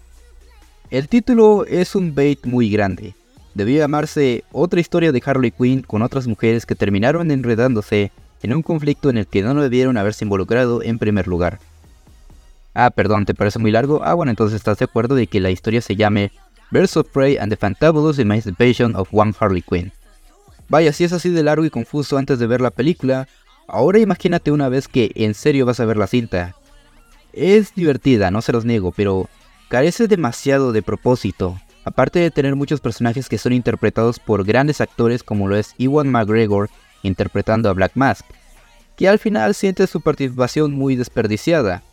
El 0.92 1.08
título 1.08 1.66
es 1.66 1.96
un 1.96 2.14
bait 2.14 2.46
muy 2.46 2.70
grande. 2.70 3.16
Debió 3.56 3.80
llamarse 3.80 4.44
Otra 4.52 4.80
historia 4.80 5.12
de 5.12 5.24
Harley 5.26 5.50
Quinn 5.50 5.82
con 5.82 6.04
otras 6.04 6.28
mujeres 6.28 6.68
que 6.68 6.76
terminaron 6.76 7.32
enredándose 7.32 8.12
en 8.44 8.54
un 8.54 8.62
conflicto 8.62 9.10
en 9.10 9.18
el 9.18 9.26
que 9.26 9.42
no 9.42 9.60
debieron 9.60 9.98
haberse 9.98 10.24
involucrado 10.24 10.84
en 10.84 11.00
primer 11.00 11.28
lugar. 11.28 11.58
Ah, 12.76 12.92
perdón, 12.92 13.26
¿te 13.26 13.34
parece 13.34 13.58
muy 13.58 13.72
largo? 13.72 14.04
Ah, 14.04 14.14
bueno, 14.14 14.30
entonces 14.30 14.58
estás 14.58 14.78
de 14.78 14.86
acuerdo 14.86 15.16
de 15.16 15.26
que 15.26 15.40
la 15.40 15.50
historia 15.50 15.82
se 15.82 15.96
llame 15.96 16.32
of 16.72 17.08
Prey 17.12 17.38
and 17.38 17.52
the 17.52 17.58
Fantabulous 17.58 18.20
Emancipation 18.20 18.96
of 18.96 19.10
One 19.12 19.34
Harley 19.40 19.64
Quinn. 19.64 19.92
Vaya, 20.70 20.94
si 20.94 21.06
es 21.06 21.14
así 21.14 21.30
de 21.30 21.42
largo 21.42 21.66
y 21.66 21.72
confuso 21.72 22.18
antes 22.18 22.38
de 22.38 22.48
ver 22.48 22.62
la 22.62 22.72
película, 22.72 23.28
Ahora 23.68 24.00
imagínate 24.00 24.52
una 24.52 24.70
vez 24.70 24.88
que 24.88 25.12
en 25.16 25.34
serio 25.34 25.66
vas 25.66 25.80
a 25.80 25.86
ver 25.86 25.98
la 25.98 26.08
cinta. 26.08 26.56
Es 27.32 27.74
divertida, 27.74 28.30
no 28.32 28.42
se 28.42 28.52
los 28.52 28.66
niego, 28.66 28.92
pero 28.92 29.30
carece 29.70 30.08
demasiado 30.08 30.72
de 30.72 30.82
propósito. 30.82 31.60
Aparte 31.86 32.20
de 32.20 32.32
tener 32.32 32.56
muchos 32.56 32.80
personajes 32.80 33.28
que 33.28 33.38
son 33.38 33.54
interpretados 33.54 34.20
por 34.20 34.46
grandes 34.46 34.82
actores 34.82 35.24
como 35.24 35.48
lo 35.48 35.58
es 35.58 35.76
Ewan 35.78 36.10
McGregor 36.10 36.70
interpretando 37.04 37.70
a 37.70 37.74
Black 37.74 37.92
Mask, 37.96 38.26
que 38.96 39.08
al 39.08 39.20
final 39.20 39.54
siente 39.54 39.88
su 39.88 40.02
participación 40.02 40.74
muy 40.74 40.96
desperdiciada. 40.96 41.84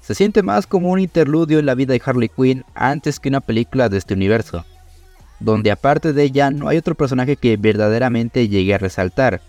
Se 0.00 0.14
siente 0.14 0.42
más 0.42 0.66
como 0.66 0.90
un 0.90 0.98
interludio 0.98 1.58
en 1.58 1.66
la 1.66 1.74
vida 1.74 1.92
de 1.92 2.02
Harley 2.04 2.28
Quinn 2.28 2.64
antes 2.74 3.20
que 3.20 3.28
una 3.28 3.40
película 3.40 3.88
de 3.88 3.98
este 3.98 4.14
universo, 4.14 4.64
donde 5.38 5.70
aparte 5.70 6.12
de 6.12 6.22
ella 6.24 6.50
no 6.50 6.68
hay 6.68 6.78
otro 6.78 6.94
personaje 6.94 7.36
que 7.36 7.56
verdaderamente 7.56 8.48
llegue 8.48 8.74
a 8.74 8.78
resaltar. 8.78 9.42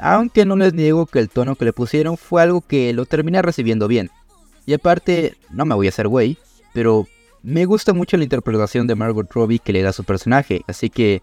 Aunque 0.00 0.44
no 0.44 0.56
les 0.56 0.74
niego 0.74 1.06
que 1.06 1.18
el 1.18 1.28
tono 1.28 1.54
que 1.54 1.64
le 1.64 1.72
pusieron 1.72 2.16
fue 2.16 2.42
algo 2.42 2.62
que 2.62 2.92
lo 2.92 3.06
terminé 3.06 3.42
recibiendo 3.42 3.86
bien. 3.86 4.10
Y 4.66 4.74
aparte, 4.74 5.36
no 5.50 5.64
me 5.64 5.74
voy 5.74 5.86
a 5.86 5.90
hacer 5.90 6.08
güey, 6.08 6.38
pero 6.72 7.06
me 7.42 7.64
gusta 7.64 7.92
mucho 7.92 8.16
la 8.16 8.24
interpretación 8.24 8.86
de 8.86 8.94
Margot 8.94 9.30
Robbie 9.32 9.58
que 9.58 9.72
le 9.72 9.82
da 9.82 9.90
a 9.90 9.94
su 9.94 10.04
personaje, 10.04 10.62
así 10.66 10.90
que 10.90 11.22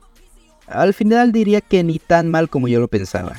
al 0.67 0.93
final 0.93 1.31
diría 1.31 1.62
que 1.62 1.84
ni 1.84 2.00
tan 2.00 2.29
mal 2.29 2.50
como 2.50 2.67
yo 2.67 2.79
lo 2.79 2.88
pensaba. 2.88 3.36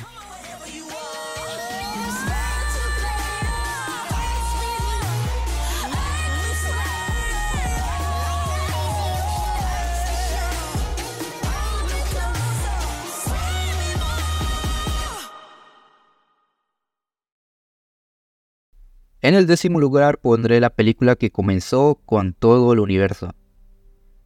En 19.29 19.35
el 19.35 19.45
décimo 19.45 19.79
lugar 19.79 20.17
pondré 20.17 20.59
la 20.59 20.71
película 20.71 21.15
que 21.15 21.29
comenzó 21.29 22.01
con 22.07 22.33
todo 22.33 22.73
el 22.73 22.79
universo. 22.79 23.29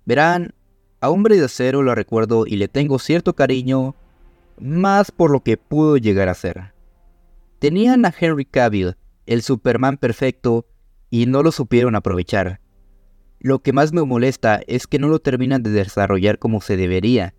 Verán, 0.05 0.53
a 1.01 1.09
Hombre 1.09 1.37
de 1.37 1.43
Acero 1.43 1.81
lo 1.81 1.93
recuerdo 1.93 2.45
y 2.47 2.55
le 2.55 2.69
tengo 2.69 2.97
cierto 2.99 3.35
cariño, 3.35 3.95
más 4.61 5.11
por 5.11 5.29
lo 5.29 5.43
que 5.43 5.57
pudo 5.57 5.97
llegar 5.97 6.29
a 6.29 6.33
ser. 6.33 6.73
Tenían 7.59 8.05
a 8.05 8.13
Henry 8.17 8.45
Cavill, 8.45 8.95
el 9.25 9.41
Superman 9.41 9.97
perfecto, 9.97 10.67
y 11.09 11.25
no 11.25 11.43
lo 11.43 11.51
supieron 11.51 11.97
aprovechar. 11.97 12.61
Lo 13.41 13.59
que 13.59 13.73
más 13.73 13.91
me 13.91 14.03
molesta 14.03 14.61
es 14.67 14.87
que 14.87 14.99
no 14.99 15.09
lo 15.09 15.19
terminan 15.19 15.63
de 15.63 15.71
desarrollar 15.71 16.39
como 16.39 16.61
se 16.61 16.77
debería. 16.77 17.33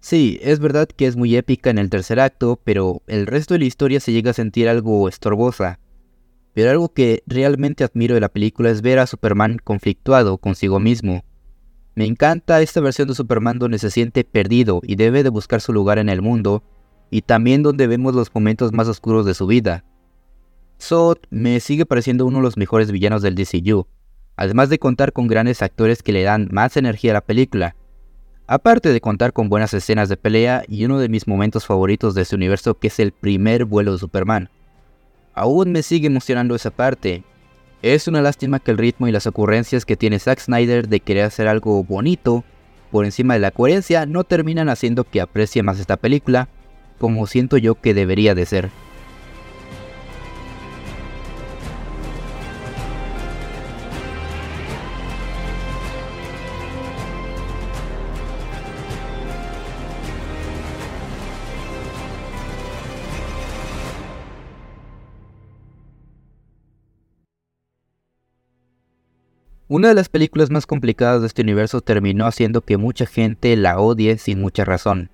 Sí, 0.00 0.38
es 0.42 0.58
verdad 0.58 0.86
que 0.86 1.06
es 1.06 1.16
muy 1.16 1.34
épica 1.34 1.70
en 1.70 1.78
el 1.78 1.88
tercer 1.88 2.20
acto, 2.20 2.60
pero 2.62 3.00
el 3.06 3.26
resto 3.26 3.54
de 3.54 3.60
la 3.60 3.64
historia 3.64 4.00
se 4.00 4.12
llega 4.12 4.32
a 4.32 4.34
sentir 4.34 4.68
algo 4.68 5.08
estorbosa 5.08 5.80
pero 6.54 6.70
algo 6.70 6.88
que 6.92 7.22
realmente 7.26 7.84
admiro 7.84 8.14
de 8.14 8.20
la 8.20 8.28
película 8.28 8.70
es 8.70 8.80
ver 8.80 9.00
a 9.00 9.06
Superman 9.06 9.58
conflictuado 9.62 10.38
consigo 10.38 10.78
mismo. 10.80 11.24
Me 11.96 12.06
encanta 12.06 12.62
esta 12.62 12.80
versión 12.80 13.08
de 13.08 13.14
Superman 13.14 13.58
donde 13.58 13.78
se 13.78 13.90
siente 13.90 14.24
perdido 14.24 14.80
y 14.84 14.96
debe 14.96 15.22
de 15.22 15.30
buscar 15.30 15.60
su 15.60 15.72
lugar 15.72 15.98
en 15.98 16.08
el 16.08 16.22
mundo, 16.22 16.62
y 17.10 17.22
también 17.22 17.62
donde 17.62 17.86
vemos 17.86 18.14
los 18.14 18.34
momentos 18.34 18.72
más 18.72 18.88
oscuros 18.88 19.26
de 19.26 19.34
su 19.34 19.46
vida. 19.46 19.84
Zod 20.80 21.18
me 21.30 21.60
sigue 21.60 21.86
pareciendo 21.86 22.26
uno 22.26 22.38
de 22.38 22.44
los 22.44 22.56
mejores 22.56 22.90
villanos 22.90 23.22
del 23.22 23.34
DCU, 23.34 23.86
además 24.36 24.68
de 24.68 24.78
contar 24.78 25.12
con 25.12 25.28
grandes 25.28 25.62
actores 25.62 26.02
que 26.02 26.12
le 26.12 26.22
dan 26.22 26.48
más 26.50 26.76
energía 26.76 27.12
a 27.12 27.14
la 27.14 27.20
película. 27.20 27.76
Aparte 28.46 28.92
de 28.92 29.00
contar 29.00 29.32
con 29.32 29.48
buenas 29.48 29.72
escenas 29.74 30.08
de 30.08 30.16
pelea 30.16 30.64
y 30.68 30.84
uno 30.84 30.98
de 30.98 31.08
mis 31.08 31.26
momentos 31.26 31.66
favoritos 31.66 32.14
de 32.14 32.22
este 32.22 32.36
universo 32.36 32.78
que 32.78 32.88
es 32.88 32.98
el 33.00 33.12
primer 33.12 33.64
vuelo 33.64 33.92
de 33.92 33.98
Superman. 33.98 34.50
Aún 35.34 35.72
me 35.72 35.82
sigue 35.82 36.06
emocionando 36.06 36.54
esa 36.54 36.70
parte. 36.70 37.24
Es 37.82 38.08
una 38.08 38.22
lástima 38.22 38.60
que 38.60 38.70
el 38.70 38.78
ritmo 38.78 39.08
y 39.08 39.12
las 39.12 39.26
ocurrencias 39.26 39.84
que 39.84 39.96
tiene 39.96 40.18
Zack 40.18 40.40
Snyder 40.40 40.88
de 40.88 41.00
querer 41.00 41.24
hacer 41.24 41.48
algo 41.48 41.82
bonito 41.84 42.44
por 42.90 43.04
encima 43.04 43.34
de 43.34 43.40
la 43.40 43.50
coherencia 43.50 44.06
no 44.06 44.24
terminan 44.24 44.68
haciendo 44.68 45.04
que 45.04 45.20
aprecie 45.20 45.62
más 45.62 45.80
esta 45.80 45.96
película 45.96 46.48
como 46.98 47.26
siento 47.26 47.56
yo 47.58 47.74
que 47.74 47.92
debería 47.92 48.34
de 48.34 48.46
ser. 48.46 48.70
Una 69.74 69.88
de 69.88 69.94
las 69.94 70.08
películas 70.08 70.50
más 70.50 70.66
complicadas 70.66 71.20
de 71.20 71.26
este 71.26 71.42
universo 71.42 71.80
terminó 71.80 72.26
haciendo 72.26 72.60
que 72.60 72.76
mucha 72.76 73.06
gente 73.06 73.56
la 73.56 73.80
odie 73.80 74.18
sin 74.18 74.40
mucha 74.40 74.64
razón. 74.64 75.10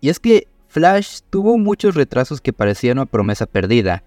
Y 0.00 0.08
es 0.08 0.18
que 0.20 0.48
Flash 0.68 1.18
tuvo 1.28 1.58
muchos 1.58 1.94
retrasos 1.94 2.40
que 2.40 2.54
parecían 2.54 2.96
una 2.96 3.04
promesa 3.04 3.44
perdida. 3.44 4.04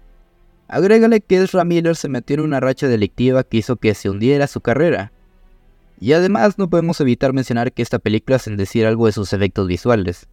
Agrégale 0.66 1.20
que 1.20 1.40
Ezra 1.40 1.64
Miller 1.64 1.94
se 1.94 2.08
metió 2.08 2.34
en 2.34 2.40
una 2.40 2.58
racha 2.58 2.88
delictiva 2.88 3.44
que 3.44 3.58
hizo 3.58 3.76
que 3.76 3.94
se 3.94 4.10
hundiera 4.10 4.48
su 4.48 4.60
carrera. 4.60 5.12
Y 6.00 6.12
además 6.12 6.58
no 6.58 6.68
podemos 6.68 7.00
evitar 7.00 7.32
mencionar 7.32 7.70
que 7.70 7.82
esta 7.82 8.00
película 8.00 8.40
sin 8.40 8.56
decir 8.56 8.84
algo 8.84 9.06
de 9.06 9.12
sus 9.12 9.32
efectos 9.32 9.68
visuales. 9.68 10.26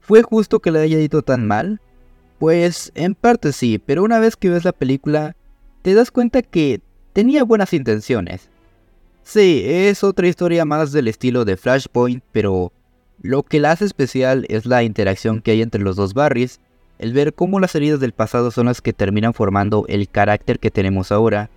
¿Fue 0.00 0.24
justo 0.24 0.58
que 0.58 0.72
le 0.72 0.80
haya 0.80 0.98
ido 0.98 1.22
tan 1.22 1.46
mal? 1.46 1.80
Pues 2.40 2.90
en 2.96 3.14
parte 3.14 3.52
sí, 3.52 3.78
pero 3.78 4.02
una 4.02 4.18
vez 4.18 4.34
que 4.34 4.50
ves 4.50 4.64
la 4.64 4.72
película, 4.72 5.36
te 5.82 5.94
das 5.94 6.10
cuenta 6.10 6.42
que 6.42 6.80
tenía 7.12 7.44
buenas 7.44 7.72
intenciones. 7.72 8.48
Sí, 9.22 9.62
es 9.64 10.02
otra 10.02 10.28
historia 10.28 10.64
más 10.64 10.92
del 10.92 11.08
estilo 11.08 11.44
de 11.44 11.56
Flashpoint, 11.56 12.22
pero 12.32 12.72
lo 13.22 13.42
que 13.42 13.60
la 13.60 13.72
hace 13.72 13.84
especial 13.84 14.46
es 14.48 14.66
la 14.66 14.82
interacción 14.82 15.40
que 15.40 15.52
hay 15.52 15.62
entre 15.62 15.82
los 15.82 15.96
dos 15.96 16.14
Barrys, 16.14 16.60
el 16.98 17.12
ver 17.12 17.34
cómo 17.34 17.60
las 17.60 17.74
heridas 17.74 18.00
del 18.00 18.12
pasado 18.12 18.50
son 18.50 18.66
las 18.66 18.80
que 18.80 18.92
terminan 18.92 19.34
formando 19.34 19.84
el 19.88 20.08
carácter 20.08 20.58
que 20.58 20.70
tenemos 20.70 21.12
ahora, 21.12 21.50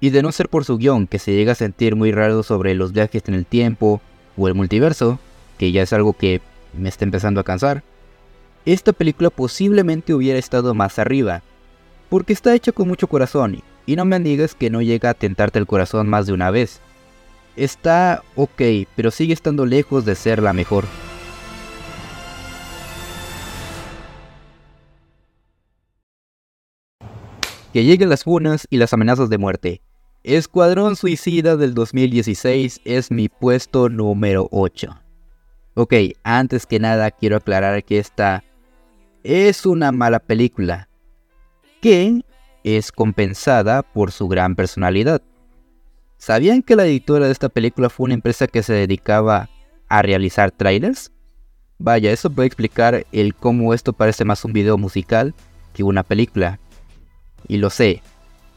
y 0.00 0.10
de 0.10 0.22
no 0.22 0.32
ser 0.32 0.48
por 0.48 0.64
su 0.64 0.76
guion 0.76 1.06
que 1.06 1.18
se 1.18 1.32
llega 1.32 1.52
a 1.52 1.56
sentir 1.56 1.96
muy 1.96 2.12
raro 2.12 2.42
sobre 2.42 2.74
los 2.74 2.92
viajes 2.92 3.22
en 3.26 3.34
el 3.34 3.46
tiempo 3.46 4.00
o 4.36 4.48
el 4.48 4.54
multiverso, 4.54 5.18
que 5.58 5.72
ya 5.72 5.82
es 5.82 5.92
algo 5.92 6.12
que 6.12 6.40
me 6.76 6.88
está 6.88 7.04
empezando 7.04 7.40
a 7.40 7.44
cansar, 7.44 7.82
esta 8.66 8.92
película 8.92 9.30
posiblemente 9.30 10.14
hubiera 10.14 10.38
estado 10.38 10.74
más 10.74 10.98
arriba, 10.98 11.42
porque 12.08 12.32
está 12.32 12.54
hecha 12.54 12.72
con 12.72 12.88
mucho 12.88 13.08
corazón 13.08 13.62
y 13.86 13.96
no 13.96 14.04
me 14.04 14.18
digas 14.20 14.54
que 14.54 14.70
no 14.70 14.82
llega 14.82 15.10
a 15.10 15.14
tentarte 15.14 15.58
el 15.58 15.66
corazón 15.66 16.08
más 16.08 16.26
de 16.26 16.32
una 16.32 16.50
vez. 16.50 16.80
Está 17.56 18.22
ok, 18.34 18.62
pero 18.96 19.10
sigue 19.10 19.32
estando 19.32 19.66
lejos 19.66 20.04
de 20.04 20.14
ser 20.14 20.42
la 20.42 20.52
mejor. 20.52 20.84
Que 27.72 27.84
lleguen 27.84 28.08
las 28.08 28.24
funas 28.24 28.66
y 28.70 28.76
las 28.76 28.92
amenazas 28.92 29.28
de 29.28 29.38
muerte. 29.38 29.80
Escuadrón 30.22 30.96
Suicida 30.96 31.56
del 31.56 31.74
2016 31.74 32.80
es 32.84 33.10
mi 33.10 33.28
puesto 33.28 33.88
número 33.88 34.48
8. 34.52 35.00
Ok, 35.74 35.94
antes 36.22 36.66
que 36.66 36.78
nada 36.78 37.10
quiero 37.10 37.36
aclarar 37.36 37.84
que 37.84 37.98
esta 37.98 38.44
es 39.24 39.66
una 39.66 39.90
mala 39.90 40.20
película. 40.20 40.88
Que 41.80 42.22
es 42.64 42.90
compensada 42.90 43.82
por 43.82 44.10
su 44.10 44.26
gran 44.26 44.56
personalidad. 44.56 45.22
¿Sabían 46.18 46.62
que 46.62 46.74
la 46.74 46.86
editora 46.86 47.26
de 47.26 47.32
esta 47.32 47.50
película 47.50 47.90
fue 47.90 48.04
una 48.04 48.14
empresa 48.14 48.46
que 48.46 48.62
se 48.62 48.72
dedicaba 48.72 49.50
a 49.88 50.02
realizar 50.02 50.50
trailers? 50.50 51.12
Vaya, 51.78 52.10
eso 52.10 52.30
puede 52.30 52.46
explicar 52.46 53.06
el 53.12 53.34
cómo 53.34 53.74
esto 53.74 53.92
parece 53.92 54.24
más 54.24 54.44
un 54.44 54.52
video 54.52 54.78
musical 54.78 55.34
que 55.74 55.82
una 55.82 56.02
película. 56.02 56.58
Y 57.46 57.58
lo 57.58 57.68
sé, 57.68 58.02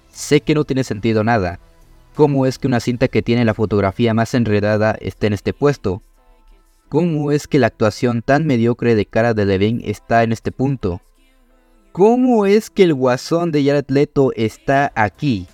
sé 0.09 0.41
que 0.41 0.55
no 0.55 0.63
tiene 0.63 0.83
sentido 0.83 1.23
nada. 1.23 1.59
¿Cómo 2.15 2.45
es 2.45 2.57
que 2.57 2.67
una 2.67 2.79
cinta 2.79 3.09
que 3.09 3.21
tiene 3.21 3.45
la 3.45 3.53
fotografía 3.53 4.13
más 4.13 4.33
enredada 4.33 4.97
esté 5.01 5.27
en 5.27 5.33
este 5.33 5.53
puesto? 5.53 6.01
¿Cómo 6.89 7.31
es 7.31 7.47
que 7.47 7.59
la 7.59 7.67
actuación 7.67 8.21
tan 8.21 8.47
mediocre 8.47 8.95
de 8.95 9.05
cara 9.05 9.33
de 9.33 9.45
Levine 9.45 9.89
está 9.89 10.23
en 10.23 10.31
este 10.31 10.53
punto? 10.53 11.01
¿Cómo 11.97 12.45
es 12.45 12.69
que 12.69 12.83
el 12.83 12.93
guasón 12.93 13.51
de 13.51 13.65
Jared 13.65 13.85
Leto 13.87 14.31
está 14.35 14.91
aquí? 14.93 15.47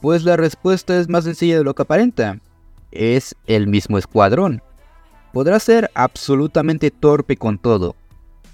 Pues 0.00 0.24
la 0.24 0.38
respuesta 0.38 0.98
es 0.98 1.10
más 1.10 1.24
sencilla 1.24 1.58
de 1.58 1.64
lo 1.64 1.74
que 1.74 1.82
aparenta. 1.82 2.38
Es 2.92 3.36
el 3.46 3.66
mismo 3.66 3.98
escuadrón. 3.98 4.62
Podrá 5.34 5.60
ser 5.60 5.90
absolutamente 5.92 6.90
torpe 6.90 7.36
con 7.36 7.58
todo, 7.58 7.94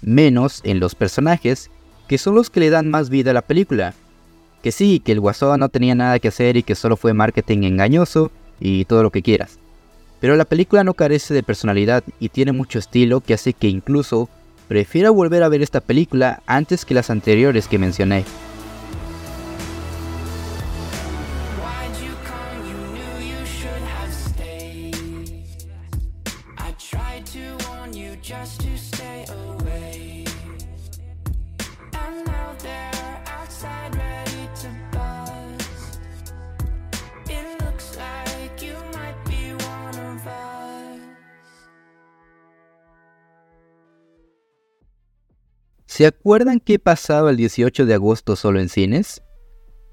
menos 0.01 0.59
en 0.65 0.81
los 0.81 0.95
personajes, 0.95 1.71
que 2.09 2.17
son 2.17 2.35
los 2.35 2.49
que 2.49 2.59
le 2.59 2.71
dan 2.71 2.89
más 2.89 3.09
vida 3.09 3.31
a 3.31 3.35
la 3.35 3.41
película. 3.41 3.93
Que 4.61 4.73
sí, 4.73 4.99
que 4.99 5.13
el 5.13 5.21
guasón 5.21 5.61
no 5.61 5.69
tenía 5.69 5.95
nada 5.95 6.19
que 6.19 6.27
hacer 6.27 6.57
y 6.57 6.63
que 6.63 6.75
solo 6.75 6.97
fue 6.97 7.13
marketing 7.13 7.63
engañoso 7.63 8.31
y 8.59 8.83
todo 8.83 9.01
lo 9.01 9.11
que 9.11 9.21
quieras. 9.21 9.59
Pero 10.19 10.35
la 10.35 10.43
película 10.43 10.83
no 10.83 10.93
carece 10.93 11.33
de 11.33 11.41
personalidad 11.41 12.03
y 12.19 12.27
tiene 12.27 12.51
mucho 12.51 12.79
estilo 12.79 13.21
que 13.21 13.33
hace 13.33 13.53
que 13.53 13.69
incluso 13.69 14.27
prefiero 14.67 15.13
volver 15.13 15.43
a 15.43 15.49
ver 15.49 15.61
esta 15.61 15.81
película 15.81 16.41
antes 16.45 16.85
que 16.85 16.93
las 16.93 17.09
anteriores 17.09 17.67
que 17.67 17.79
mencioné. 17.79 18.25
¿Se 45.97 46.05
acuerdan 46.05 46.59
qué 46.59 46.77
pasaba 46.77 47.31
el 47.31 47.37
18 47.37 47.87
de 47.87 47.95
agosto 47.95 48.35
solo 48.35 48.59
en 48.59 48.69
cines? 48.69 49.23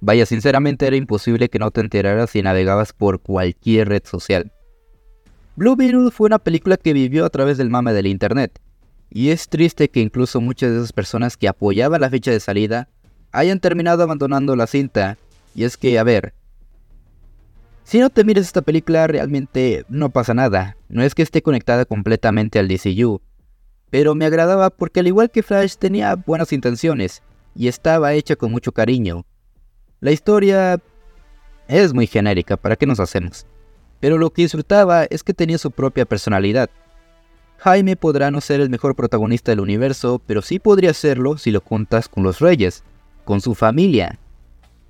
Vaya, 0.03 0.27
sinceramente 0.27 0.87
era 0.87 0.97
imposible 0.97 1.49
que 1.49 1.59
no 1.59 1.71
te 1.71 1.81
enteraras 1.81 2.29
si 2.29 2.43
navegabas 2.43 2.93
por 2.93 3.23
cualquier 3.23 3.89
red 3.89 4.03
social. 4.05 4.53
Blue 5.57 5.77
Beetle 5.77 6.11
fue 6.11 6.27
una 6.27 6.39
película 6.39 6.77
que 6.77 6.93
vivió 6.93 7.25
a 7.25 7.31
través 7.31 7.57
del 7.57 7.71
mame 7.71 7.95
del 7.95 8.07
internet, 8.07 8.61
y 9.09 9.31
es 9.31 9.49
triste 9.49 9.89
que 9.89 10.01
incluso 10.01 10.43
muchas 10.43 10.73
de 10.73 10.77
esas 10.77 10.93
personas 10.93 11.39
que 11.39 11.49
apoyaban 11.49 12.03
la 12.03 12.11
fecha 12.11 12.33
de 12.33 12.41
salida 12.41 12.91
hayan 13.33 13.59
terminado 13.59 14.03
abandonando 14.03 14.57
la 14.57 14.67
cinta. 14.67 15.17
Y 15.55 15.65
es 15.65 15.79
que, 15.79 15.99
a 15.99 16.05
ver, 16.05 16.35
si 17.83 17.99
no 17.99 18.11
te 18.11 18.25
mires 18.25 18.45
esta 18.45 18.61
película 18.61 19.07
realmente 19.07 19.87
no 19.89 20.11
pasa 20.11 20.35
nada, 20.35 20.77
no 20.91 21.03
es 21.03 21.15
que 21.15 21.23
esté 21.23 21.41
conectada 21.41 21.87
completamente 21.87 22.59
al 22.59 22.69
DCU, 22.69 23.23
pero 23.95 24.17
me 24.17 24.27
agradaba 24.27 24.71
porque 24.71 24.99
al 24.99 25.07
igual 25.07 25.31
que 25.31 25.45
Flash 25.45 25.77
tenía 25.77 26.17
buenas 26.17 26.53
intenciones 26.53 27.23
y 27.55 27.69
estaba 27.69 28.13
hecha 28.15 28.35
con 28.35 28.51
mucho 28.51 28.73
cariño. 28.73 29.25
La 30.01 30.11
historia 30.11 30.81
es 31.69 31.95
muy 31.95 32.09
genérica, 32.09 32.57
¿para 32.57 32.75
qué 32.75 32.87
nos 32.87 32.99
hacemos? 32.99 33.47
Pero 34.01 34.19
lo 34.19 34.31
que 34.31 34.43
disfrutaba 34.43 35.05
es 35.05 35.23
que 35.23 35.33
tenía 35.33 35.59
su 35.59 35.71
propia 35.71 36.07
personalidad. 36.07 36.71
Jaime 37.59 37.95
podrá 37.95 38.33
no 38.33 38.41
ser 38.41 38.61
el 38.61 38.69
mejor 38.69 38.97
protagonista 38.97 39.53
del 39.53 39.61
universo, 39.61 40.21
pero 40.27 40.43
sí 40.43 40.59
podría 40.59 40.93
serlo 40.93 41.39
si 41.39 41.53
lo 41.53 41.61
juntas 41.61 42.09
con 42.09 42.25
los 42.25 42.41
reyes, 42.41 42.83
con 43.25 43.41
su 43.41 43.55
familia. 43.55 44.19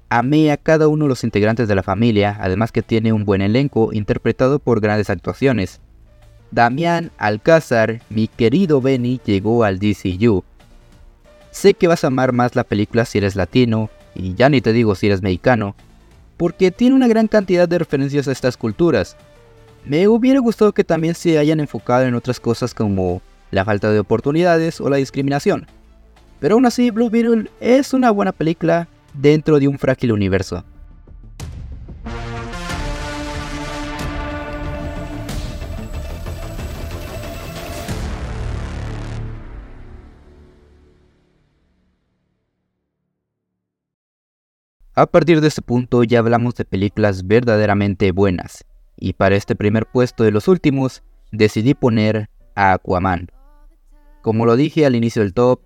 Amé 0.08 0.50
a 0.50 0.56
cada 0.56 0.88
uno 0.88 1.04
de 1.04 1.10
los 1.10 1.24
integrantes 1.24 1.68
de 1.68 1.74
la 1.74 1.82
familia, 1.82 2.38
además 2.40 2.72
que 2.72 2.80
tiene 2.80 3.12
un 3.12 3.26
buen 3.26 3.42
elenco 3.42 3.92
interpretado 3.92 4.60
por 4.60 4.80
grandes 4.80 5.10
actuaciones. 5.10 5.82
Damián 6.54 7.10
Alcázar, 7.18 8.00
mi 8.10 8.28
querido 8.28 8.80
Benny, 8.80 9.20
llegó 9.24 9.64
al 9.64 9.80
DCU. 9.80 10.44
Sé 11.50 11.74
que 11.74 11.88
vas 11.88 12.04
a 12.04 12.06
amar 12.06 12.32
más 12.32 12.54
la 12.54 12.62
película 12.62 13.04
si 13.04 13.18
eres 13.18 13.34
latino, 13.34 13.90
y 14.14 14.34
ya 14.34 14.48
ni 14.48 14.60
te 14.60 14.72
digo 14.72 14.94
si 14.94 15.08
eres 15.08 15.20
mexicano, 15.20 15.74
porque 16.36 16.70
tiene 16.70 16.94
una 16.94 17.08
gran 17.08 17.26
cantidad 17.26 17.68
de 17.68 17.80
referencias 17.80 18.28
a 18.28 18.32
estas 18.32 18.56
culturas. 18.56 19.16
Me 19.84 20.06
hubiera 20.06 20.38
gustado 20.38 20.72
que 20.72 20.84
también 20.84 21.16
se 21.16 21.38
hayan 21.38 21.58
enfocado 21.58 22.04
en 22.04 22.14
otras 22.14 22.38
cosas 22.38 22.72
como 22.72 23.20
la 23.50 23.64
falta 23.64 23.90
de 23.90 23.98
oportunidades 23.98 24.80
o 24.80 24.88
la 24.88 24.98
discriminación. 24.98 25.66
Pero 26.38 26.54
aún 26.54 26.66
así, 26.66 26.92
Blue 26.92 27.10
Beetle 27.10 27.50
es 27.58 27.92
una 27.92 28.12
buena 28.12 28.30
película 28.30 28.86
dentro 29.12 29.58
de 29.58 29.66
un 29.66 29.76
frágil 29.76 30.12
universo. 30.12 30.64
A 44.96 45.06
partir 45.06 45.40
de 45.40 45.48
este 45.48 45.60
punto 45.60 46.04
ya 46.04 46.20
hablamos 46.20 46.54
de 46.54 46.64
películas 46.64 47.26
verdaderamente 47.26 48.12
buenas, 48.12 48.64
y 48.96 49.14
para 49.14 49.34
este 49.34 49.56
primer 49.56 49.86
puesto 49.86 50.22
de 50.22 50.30
los 50.30 50.46
últimos 50.46 51.02
decidí 51.32 51.74
poner 51.74 52.30
a 52.54 52.74
Aquaman. 52.74 53.28
Como 54.22 54.46
lo 54.46 54.54
dije 54.54 54.86
al 54.86 54.94
inicio 54.94 55.22
del 55.22 55.34
top, 55.34 55.62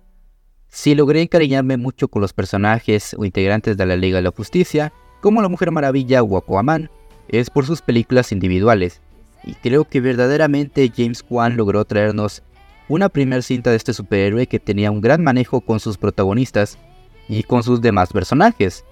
si 0.67 0.95
logré 0.95 1.21
encariñarme 1.21 1.77
mucho 1.77 2.07
con 2.07 2.23
los 2.23 2.33
personajes 2.33 3.15
o 3.19 3.23
integrantes 3.23 3.77
de 3.77 3.85
la 3.85 3.95
Liga 3.95 4.17
de 4.17 4.23
la 4.23 4.31
Justicia, 4.31 4.91
como 5.21 5.43
la 5.43 5.49
Mujer 5.49 5.69
Maravilla 5.69 6.23
o 6.23 6.35
Aquaman, 6.35 6.89
es 7.27 7.51
por 7.51 7.67
sus 7.67 7.83
películas 7.83 8.31
individuales, 8.31 8.99
y 9.43 9.53
creo 9.53 9.85
que 9.85 10.01
verdaderamente 10.01 10.91
James 10.95 11.23
Wan 11.29 11.55
logró 11.55 11.85
traernos 11.85 12.41
una 12.87 13.09
primer 13.09 13.43
cinta 13.43 13.69
de 13.69 13.75
este 13.75 13.93
superhéroe 13.93 14.47
que 14.47 14.59
tenía 14.59 14.89
un 14.89 15.01
gran 15.01 15.23
manejo 15.23 15.61
con 15.61 15.79
sus 15.79 15.99
protagonistas 15.99 16.79
y 17.27 17.43
con 17.43 17.61
sus 17.61 17.79
demás 17.79 18.11
personajes. 18.11 18.83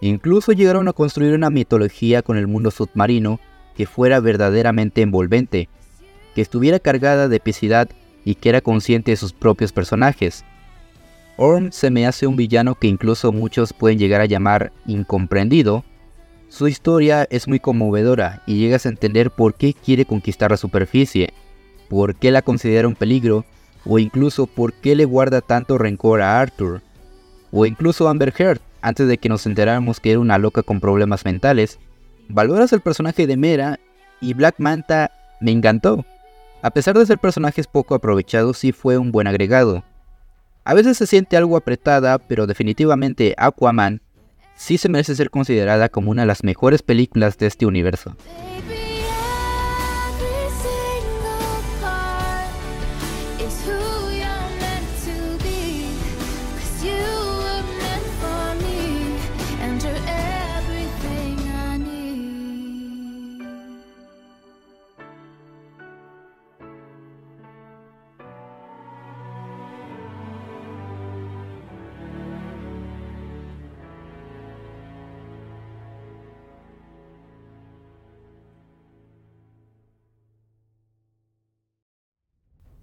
Incluso 0.00 0.52
llegaron 0.52 0.88
a 0.88 0.92
construir 0.92 1.34
una 1.34 1.50
mitología 1.50 2.22
con 2.22 2.36
el 2.36 2.46
mundo 2.46 2.70
submarino 2.70 3.40
que 3.76 3.86
fuera 3.86 4.20
verdaderamente 4.20 5.02
envolvente, 5.02 5.68
que 6.34 6.42
estuviera 6.42 6.78
cargada 6.78 7.28
de 7.28 7.36
epicidad 7.36 7.88
y 8.24 8.34
que 8.36 8.48
era 8.48 8.60
consciente 8.60 9.10
de 9.10 9.16
sus 9.16 9.32
propios 9.32 9.72
personajes. 9.72 10.44
Orm 11.36 11.72
se 11.72 11.90
me 11.90 12.06
hace 12.06 12.26
un 12.26 12.36
villano 12.36 12.76
que 12.76 12.86
incluso 12.86 13.32
muchos 13.32 13.72
pueden 13.72 13.98
llegar 13.98 14.20
a 14.20 14.26
llamar 14.26 14.72
incomprendido. 14.86 15.84
Su 16.48 16.68
historia 16.68 17.26
es 17.30 17.48
muy 17.48 17.58
conmovedora 17.58 18.42
y 18.46 18.58
llegas 18.58 18.86
a 18.86 18.88
entender 18.88 19.30
por 19.30 19.54
qué 19.54 19.74
quiere 19.74 20.04
conquistar 20.04 20.52
la 20.52 20.56
superficie, 20.56 21.32
por 21.88 22.14
qué 22.14 22.30
la 22.30 22.42
considera 22.42 22.86
un 22.86 22.94
peligro 22.94 23.44
o 23.84 23.98
incluso 23.98 24.46
por 24.46 24.72
qué 24.72 24.94
le 24.94 25.04
guarda 25.04 25.40
tanto 25.40 25.76
rencor 25.76 26.22
a 26.22 26.40
Arthur, 26.40 26.82
o 27.50 27.66
incluso 27.66 28.08
Amber 28.08 28.32
Heard, 28.36 28.60
antes 28.84 29.08
de 29.08 29.16
que 29.16 29.30
nos 29.30 29.46
enteráramos 29.46 29.98
que 29.98 30.10
era 30.10 30.20
una 30.20 30.36
loca 30.36 30.62
con 30.62 30.78
problemas 30.78 31.24
mentales, 31.24 31.78
valoras 32.28 32.70
el 32.74 32.82
personaje 32.82 33.26
de 33.26 33.38
Mera 33.38 33.80
y 34.20 34.34
Black 34.34 34.56
Manta 34.58 35.10
me 35.40 35.52
encantó. 35.52 36.04
A 36.60 36.70
pesar 36.70 36.98
de 36.98 37.06
ser 37.06 37.18
personajes 37.18 37.66
poco 37.66 37.94
aprovechados, 37.94 38.58
sí 38.58 38.72
fue 38.72 38.98
un 38.98 39.10
buen 39.10 39.26
agregado. 39.26 39.82
A 40.64 40.74
veces 40.74 40.98
se 40.98 41.06
siente 41.06 41.38
algo 41.38 41.56
apretada, 41.56 42.18
pero 42.18 42.46
definitivamente 42.46 43.34
Aquaman 43.38 44.02
sí 44.54 44.76
se 44.76 44.90
merece 44.90 45.14
ser 45.14 45.30
considerada 45.30 45.88
como 45.88 46.10
una 46.10 46.22
de 46.22 46.28
las 46.28 46.44
mejores 46.44 46.82
películas 46.82 47.38
de 47.38 47.46
este 47.46 47.64
universo. 47.64 48.14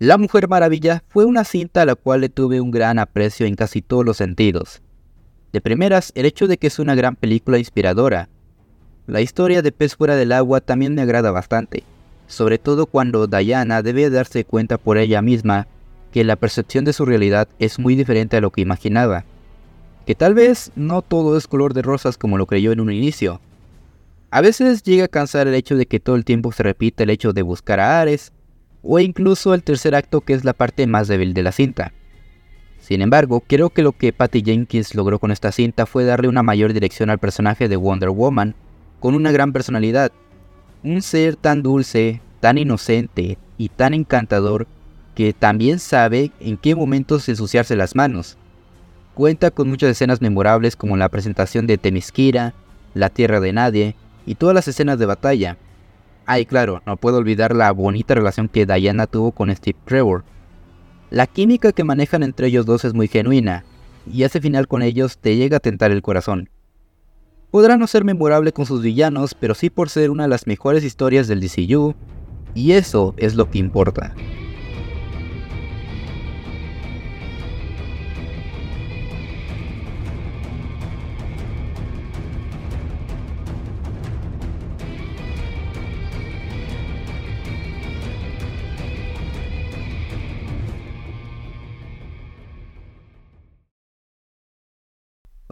La 0.01 0.17
Mujer 0.17 0.47
Maravilla 0.47 1.03
fue 1.09 1.25
una 1.25 1.43
cinta 1.43 1.83
a 1.83 1.85
la 1.85 1.93
cual 1.93 2.21
le 2.21 2.29
tuve 2.29 2.59
un 2.59 2.71
gran 2.71 2.97
aprecio 2.97 3.45
en 3.45 3.53
casi 3.53 3.83
todos 3.83 4.03
los 4.03 4.17
sentidos. 4.17 4.81
De 5.53 5.61
primeras, 5.61 6.11
el 6.15 6.25
hecho 6.25 6.47
de 6.47 6.57
que 6.57 6.65
es 6.65 6.79
una 6.79 6.95
gran 6.95 7.15
película 7.15 7.59
inspiradora. 7.59 8.27
La 9.05 9.21
historia 9.21 9.61
de 9.61 9.71
Pez 9.71 9.95
fuera 9.95 10.15
del 10.15 10.31
agua 10.31 10.59
también 10.59 10.95
me 10.95 11.03
agrada 11.03 11.29
bastante, 11.29 11.83
sobre 12.25 12.57
todo 12.57 12.87
cuando 12.87 13.27
Diana 13.27 13.83
debe 13.83 14.09
darse 14.09 14.43
cuenta 14.43 14.79
por 14.79 14.97
ella 14.97 15.21
misma 15.21 15.67
que 16.11 16.23
la 16.23 16.35
percepción 16.35 16.83
de 16.83 16.93
su 16.93 17.05
realidad 17.05 17.47
es 17.59 17.77
muy 17.77 17.95
diferente 17.95 18.37
a 18.37 18.41
lo 18.41 18.49
que 18.49 18.61
imaginaba, 18.61 19.23
que 20.07 20.15
tal 20.15 20.33
vez 20.33 20.71
no 20.75 21.03
todo 21.03 21.37
es 21.37 21.45
color 21.45 21.75
de 21.75 21.83
rosas 21.83 22.17
como 22.17 22.39
lo 22.39 22.47
creyó 22.47 22.71
en 22.71 22.79
un 22.79 22.91
inicio. 22.91 23.39
A 24.31 24.41
veces 24.41 24.81
llega 24.81 25.05
a 25.05 25.09
cansar 25.09 25.47
el 25.47 25.53
hecho 25.53 25.75
de 25.75 25.85
que 25.85 25.99
todo 25.99 26.15
el 26.15 26.25
tiempo 26.25 26.51
se 26.51 26.63
repite 26.63 27.03
el 27.03 27.11
hecho 27.11 27.33
de 27.33 27.43
buscar 27.43 27.79
a 27.79 28.01
Ares, 28.01 28.31
o 28.83 28.99
incluso 28.99 29.53
el 29.53 29.63
tercer 29.63 29.95
acto 29.95 30.21
que 30.21 30.33
es 30.33 30.43
la 30.43 30.53
parte 30.53 30.87
más 30.87 31.07
débil 31.07 31.33
de 31.33 31.43
la 31.43 31.51
cinta. 31.51 31.93
Sin 32.79 33.01
embargo, 33.01 33.43
creo 33.45 33.69
que 33.69 33.83
lo 33.83 33.91
que 33.91 34.11
Patty 34.11 34.41
Jenkins 34.43 34.95
logró 34.95 35.19
con 35.19 35.31
esta 35.31 35.51
cinta 35.51 35.85
fue 35.85 36.03
darle 36.03 36.27
una 36.27 36.43
mayor 36.43 36.73
dirección 36.73 37.09
al 37.09 37.19
personaje 37.19 37.69
de 37.69 37.75
Wonder 37.75 38.09
Woman, 38.09 38.55
con 38.99 39.15
una 39.15 39.31
gran 39.31 39.53
personalidad. 39.53 40.11
Un 40.83 41.01
ser 41.01 41.35
tan 41.35 41.61
dulce, 41.61 42.21
tan 42.39 42.57
inocente 42.57 43.37
y 43.57 43.69
tan 43.69 43.93
encantador 43.93 44.67
que 45.13 45.33
también 45.33 45.77
sabe 45.79 46.31
en 46.39 46.57
qué 46.57 46.73
momentos 46.73 47.29
ensuciarse 47.29 47.75
las 47.75 47.95
manos. 47.95 48.37
Cuenta 49.13 49.51
con 49.51 49.69
muchas 49.69 49.91
escenas 49.91 50.21
memorables 50.21 50.75
como 50.75 50.97
la 50.97 51.09
presentación 51.09 51.67
de 51.67 51.77
Temiskira, 51.77 52.55
La 52.93 53.09
Tierra 53.09 53.39
de 53.39 53.53
Nadie 53.53 53.95
y 54.25 54.35
todas 54.35 54.55
las 54.55 54.67
escenas 54.67 54.97
de 54.97 55.05
batalla, 55.05 55.57
Ay, 56.25 56.45
claro, 56.45 56.81
no 56.85 56.97
puedo 56.97 57.17
olvidar 57.17 57.55
la 57.55 57.71
bonita 57.71 58.15
relación 58.15 58.47
que 58.47 58.65
Diana 58.65 59.07
tuvo 59.07 59.31
con 59.31 59.53
Steve 59.55 59.77
Trevor. 59.85 60.23
La 61.09 61.27
química 61.27 61.71
que 61.71 61.83
manejan 61.83 62.23
entre 62.23 62.47
ellos 62.47 62.65
dos 62.65 62.85
es 62.85 62.93
muy 62.93 63.07
genuina, 63.07 63.65
y 64.11 64.23
ese 64.23 64.39
final 64.39 64.67
con 64.67 64.81
ellos 64.81 65.17
te 65.17 65.35
llega 65.35 65.57
a 65.57 65.61
tentar 65.61 65.91
el 65.91 66.01
corazón. 66.01 66.49
Podrá 67.49 67.75
no 67.75 67.87
ser 67.87 68.05
memorable 68.05 68.53
con 68.53 68.65
sus 68.65 68.81
villanos, 68.81 69.33
pero 69.33 69.55
sí 69.55 69.69
por 69.69 69.89
ser 69.89 70.09
una 70.09 70.23
de 70.23 70.29
las 70.29 70.47
mejores 70.47 70.85
historias 70.85 71.27
del 71.27 71.41
DCU, 71.41 71.95
y 72.53 72.73
eso 72.73 73.13
es 73.17 73.35
lo 73.35 73.49
que 73.49 73.59
importa. 73.59 74.13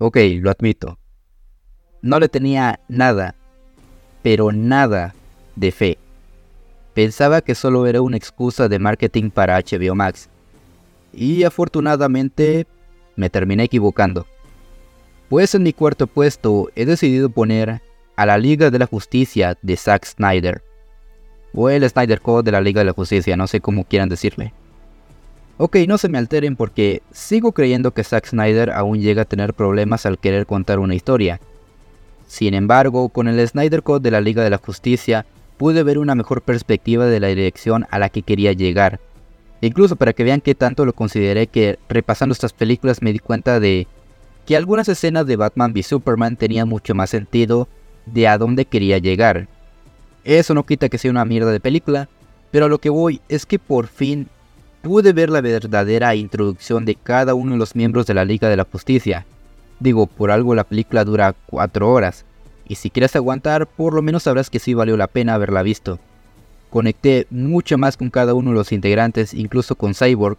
Ok, 0.02 0.18
lo 0.40 0.50
admito. 0.50 0.98
No 2.02 2.22
le 2.22 2.30
tenía 2.30 2.80
nada, 2.88 3.36
pero 4.24 4.54
nada 4.54 5.14
de 5.58 5.74
fe. 5.74 5.98
Pensaba 6.94 7.42
que 7.42 7.54
solo 7.54 7.86
era 7.86 8.02
una 8.02 8.16
excusa 8.16 8.70
de 8.70 8.80
marketing 8.80 9.30
para 9.30 9.60
HBO 9.60 9.96
Max. 9.96 10.30
Y 11.12 11.44
afortunadamente 11.44 12.66
me 13.18 13.30
terminé 13.30 13.64
equivocando. 13.64 14.26
Pues 15.28 15.54
en 15.54 15.64
mi 15.64 15.74
cuarto 15.74 16.08
puesto 16.08 16.72
he 16.76 16.86
decidido 16.86 17.30
poner 17.30 17.82
a 18.16 18.26
la 18.26 18.38
Liga 18.38 18.72
de 18.72 18.80
la 18.80 18.86
Justicia 18.86 19.58
de 19.62 19.76
Zack 19.76 20.06
Snyder. 20.06 20.64
O 21.54 21.70
el 21.70 21.88
Snyder 21.90 22.22
Code 22.22 22.44
de 22.44 22.52
la 22.54 22.62
Liga 22.62 22.80
de 22.80 22.86
la 22.86 22.94
Justicia, 22.94 23.36
no 23.36 23.48
sé 23.48 23.60
cómo 23.60 23.84
quieran 23.84 24.08
decirle. 24.08 24.54
Ok, 25.62 25.76
no 25.90 25.98
se 25.98 26.08
me 26.08 26.18
alteren 26.18 26.56
porque 26.56 27.04
sigo 27.12 27.52
creyendo 27.52 27.92
que 27.92 28.06
Zack 28.06 28.28
Snyder 28.28 28.72
aún 28.72 29.02
llega 29.02 29.24
a 29.24 29.26
tener 29.26 29.54
problemas 29.54 30.06
al 30.06 30.18
querer 30.18 30.46
contar 30.46 30.80
una 30.80 30.96
historia. 30.96 31.42
Sin 32.28 32.54
embargo, 32.54 33.10
con 33.10 33.28
el 33.28 33.46
Snyder 33.46 33.84
Code 33.84 34.00
de 34.00 34.12
la 34.12 34.22
Liga 34.22 34.42
de 34.42 34.52
la 34.52 34.58
Justicia, 34.58 35.26
pude 35.58 35.84
ver 35.84 35.98
una 35.98 36.16
mejor 36.16 36.44
perspectiva 36.44 37.08
de 37.08 37.20
la 37.20 37.28
dirección 37.28 37.86
a 37.92 38.00
la 38.00 38.08
que 38.08 38.22
quería 38.22 38.54
llegar. 38.54 39.02
Incluso 39.60 39.98
para 39.98 40.14
que 40.14 40.24
vean 40.24 40.40
qué 40.40 40.56
tanto 40.56 40.86
lo 40.86 40.94
consideré 40.94 41.48
que 41.48 41.78
repasando 41.90 42.32
estas 42.32 42.54
películas 42.54 43.02
me 43.02 43.12
di 43.12 43.20
cuenta 43.20 43.60
de 43.60 43.86
que 44.46 44.56
algunas 44.56 44.88
escenas 44.88 45.28
de 45.28 45.36
Batman 45.36 45.74
v 45.74 45.84
Superman 45.84 46.38
tenían 46.38 46.70
mucho 46.70 46.96
más 46.96 47.10
sentido 47.10 47.68
de 48.06 48.30
a 48.30 48.38
dónde 48.38 48.64
quería 48.64 48.98
llegar. 48.98 49.50
Eso 50.24 50.54
no 50.54 50.66
quita 50.66 50.88
que 50.88 50.98
sea 50.98 51.12
una 51.12 51.26
mierda 51.26 51.52
de 51.52 51.60
película, 51.60 52.08
pero 52.50 52.68
a 52.68 52.70
lo 52.70 52.78
que 52.78 52.90
voy 52.90 53.20
es 53.28 53.46
que 53.46 53.60
por 53.60 53.88
fin 53.88 54.30
pude 54.82 55.14
ver 55.14 55.30
la 55.30 55.42
verdadera 55.42 56.16
introducción 56.16 56.86
de 56.86 56.96
cada 56.96 57.34
uno 57.34 57.54
de 57.54 57.58
los 57.58 57.76
miembros 57.76 58.06
de 58.06 58.14
la 58.14 58.26
Liga 58.26 58.50
de 58.50 58.58
la 58.58 58.68
Justicia. 58.70 59.26
Digo, 59.80 60.08
por 60.08 60.32
algo 60.32 60.56
la 60.56 60.64
película 60.64 61.06
dura 61.06 61.36
4 61.48 61.92
horas, 61.92 62.26
y 62.68 62.76
si 62.76 62.90
quieres 62.90 63.16
aguantar, 63.16 63.68
por 63.68 63.94
lo 63.94 64.02
menos 64.02 64.24
sabrás 64.24 64.50
que 64.50 64.60
sí 64.60 64.74
valió 64.74 64.96
la 64.98 65.08
pena 65.08 65.34
haberla 65.34 65.64
visto. 65.64 66.00
Conecté 66.70 67.26
mucho 67.30 67.78
más 67.78 67.98
con 67.98 68.10
cada 68.10 68.34
uno 68.34 68.52
de 68.52 68.58
los 68.58 68.72
integrantes, 68.72 69.34
incluso 69.34 69.76
con 69.76 69.94
Cyborg, 69.94 70.38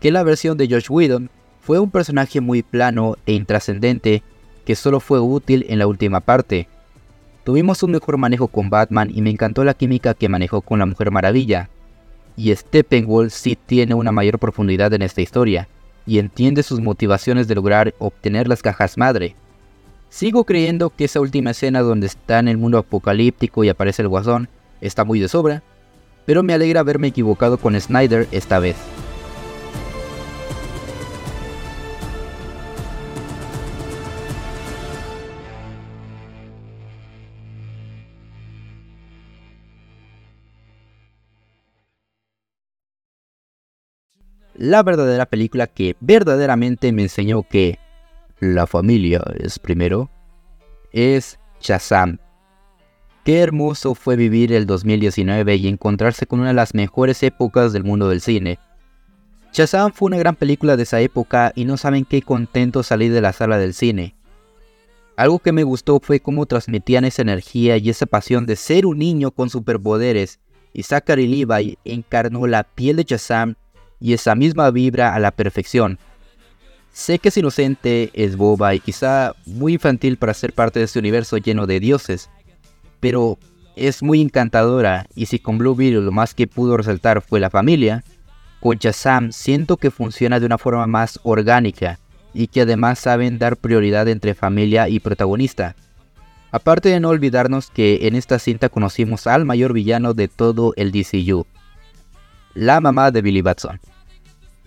que 0.00 0.10
la 0.10 0.22
versión 0.22 0.56
de 0.56 0.68
Josh 0.68 0.86
Whedon 0.88 1.30
fue 1.60 1.78
un 1.78 1.90
personaje 1.90 2.40
muy 2.40 2.62
plano 2.62 3.16
e 3.26 3.34
intrascendente 3.34 4.22
que 4.64 4.74
solo 4.74 5.00
fue 5.00 5.20
útil 5.20 5.66
en 5.68 5.78
la 5.78 5.86
última 5.86 6.20
parte. 6.20 6.68
Tuvimos 7.44 7.82
un 7.82 7.92
mejor 7.92 8.16
manejo 8.16 8.48
con 8.48 8.70
Batman 8.70 9.10
y 9.14 9.20
me 9.20 9.30
encantó 9.30 9.64
la 9.64 9.74
química 9.74 10.14
que 10.14 10.28
manejó 10.28 10.62
con 10.62 10.78
la 10.78 10.86
Mujer 10.86 11.10
Maravilla, 11.10 11.68
y 12.36 12.54
Steppenwolf 12.54 13.32
sí 13.32 13.56
tiene 13.56 13.94
una 13.94 14.12
mayor 14.12 14.38
profundidad 14.38 14.92
en 14.92 15.02
esta 15.02 15.22
historia, 15.22 15.68
y 16.06 16.18
entiende 16.18 16.62
sus 16.62 16.80
motivaciones 16.80 17.48
de 17.48 17.54
lograr 17.54 17.94
obtener 17.98 18.46
las 18.48 18.62
cajas 18.62 18.96
madre. 18.96 19.34
Sigo 20.08 20.44
creyendo 20.44 20.90
que 20.90 21.04
esa 21.04 21.20
última 21.20 21.50
escena 21.50 21.80
donde 21.80 22.06
está 22.06 22.38
en 22.38 22.48
el 22.48 22.58
mundo 22.58 22.78
apocalíptico 22.78 23.64
y 23.64 23.68
aparece 23.68 24.02
el 24.02 24.08
guasón 24.08 24.48
está 24.80 25.04
muy 25.04 25.20
de 25.20 25.28
sobra, 25.28 25.62
pero 26.24 26.42
me 26.42 26.52
alegra 26.52 26.80
haberme 26.80 27.08
equivocado 27.08 27.58
con 27.58 27.80
Snyder 27.80 28.28
esta 28.32 28.58
vez. 28.58 28.76
La 44.58 44.82
verdadera 44.82 45.26
película 45.26 45.66
que 45.66 45.96
verdaderamente 46.00 46.92
me 46.92 47.02
enseñó 47.02 47.42
que 47.42 47.78
la 48.40 48.66
familia 48.66 49.22
es 49.38 49.58
primero, 49.58 50.10
es 50.92 51.38
Shazam. 51.60 52.18
Qué 53.24 53.40
hermoso 53.40 53.94
fue 53.94 54.16
vivir 54.16 54.52
el 54.52 54.66
2019 54.66 55.56
y 55.56 55.68
encontrarse 55.68 56.26
con 56.26 56.40
una 56.40 56.48
de 56.48 56.54
las 56.54 56.74
mejores 56.74 57.22
épocas 57.22 57.72
del 57.72 57.84
mundo 57.84 58.08
del 58.08 58.20
cine. 58.20 58.58
Shazam 59.52 59.92
fue 59.92 60.06
una 60.06 60.18
gran 60.18 60.36
película 60.36 60.76
de 60.76 60.84
esa 60.84 61.00
época 61.00 61.52
y 61.54 61.64
no 61.64 61.76
saben 61.76 62.04
qué 62.04 62.22
contento 62.22 62.82
salí 62.82 63.08
de 63.08 63.20
la 63.20 63.32
sala 63.32 63.58
del 63.58 63.74
cine. 63.74 64.14
Algo 65.16 65.38
que 65.38 65.52
me 65.52 65.64
gustó 65.64 65.98
fue 65.98 66.20
cómo 66.20 66.44
transmitían 66.44 67.06
esa 67.06 67.22
energía 67.22 67.78
y 67.78 67.88
esa 67.88 68.04
pasión 68.04 68.44
de 68.44 68.54
ser 68.54 68.84
un 68.84 68.98
niño 68.98 69.30
con 69.30 69.48
superpoderes, 69.48 70.40
y 70.74 70.82
Zachary 70.82 71.26
Levi 71.26 71.78
encarnó 71.86 72.46
la 72.46 72.64
piel 72.64 72.96
de 72.96 73.04
Shazam 73.04 73.54
y 74.00 74.12
esa 74.12 74.34
misma 74.34 74.70
vibra 74.70 75.14
a 75.14 75.18
la 75.18 75.30
perfección. 75.30 75.98
Sé 76.92 77.18
que 77.18 77.28
es 77.28 77.36
inocente, 77.36 78.10
es 78.14 78.36
boba 78.36 78.74
y 78.74 78.80
quizá 78.80 79.34
muy 79.44 79.74
infantil 79.74 80.16
para 80.16 80.34
ser 80.34 80.52
parte 80.52 80.78
de 80.78 80.86
este 80.86 80.98
universo 80.98 81.36
lleno 81.36 81.66
de 81.66 81.80
dioses, 81.80 82.30
pero 83.00 83.38
es 83.76 84.02
muy 84.02 84.22
encantadora 84.22 85.06
y 85.14 85.26
si 85.26 85.38
con 85.38 85.58
Blue 85.58 85.74
Beetle 85.74 86.00
lo 86.00 86.12
más 86.12 86.34
que 86.34 86.46
pudo 86.46 86.76
resaltar 86.76 87.20
fue 87.20 87.38
la 87.38 87.50
familia, 87.50 88.02
con 88.60 88.78
Shazam 88.78 89.32
siento 89.32 89.76
que 89.76 89.90
funciona 89.90 90.40
de 90.40 90.46
una 90.46 90.58
forma 90.58 90.86
más 90.86 91.20
orgánica 91.22 91.98
y 92.32 92.48
que 92.48 92.62
además 92.62 92.98
saben 92.98 93.38
dar 93.38 93.56
prioridad 93.56 94.08
entre 94.08 94.34
familia 94.34 94.88
y 94.88 95.00
protagonista. 95.00 95.76
Aparte 96.50 96.88
de 96.88 97.00
no 97.00 97.10
olvidarnos 97.10 97.70
que 97.70 98.06
en 98.06 98.14
esta 98.14 98.38
cinta 98.38 98.68
conocimos 98.68 99.26
al 99.26 99.44
mayor 99.44 99.72
villano 99.72 100.14
de 100.14 100.28
todo 100.28 100.72
el 100.76 100.92
DCU, 100.92 101.46
la 102.56 102.80
mamá 102.80 103.10
de 103.10 103.22
Billy 103.22 103.42
Batson. 103.42 103.78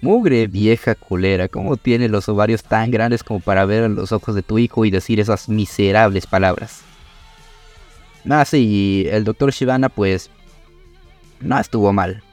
Mugre 0.02 0.47
vieja 0.47 0.95
culera, 0.95 1.49
¿cómo 1.49 1.75
tiene 1.75 2.08
los 2.08 2.30
ovarios 2.30 2.63
tan 2.63 2.89
grandes 2.91 3.23
como 3.23 3.41
para 3.41 3.65
ver 3.65 3.89
los 3.89 4.12
ojos 4.12 4.36
de 4.36 4.43
tu 4.43 4.60
hijo 4.60 4.86
y 4.86 4.91
decir 4.91 5.19
esas 5.19 5.49
miserables 5.49 6.25
palabras? 6.25 6.82
Ah, 8.30 8.45
sí, 8.45 9.08
el 9.10 9.23
doctor 9.23 9.52
Shivana 9.52 9.89
pues 9.89 10.30
no 11.41 11.60
estuvo 11.60 11.91
mal. 11.91 12.23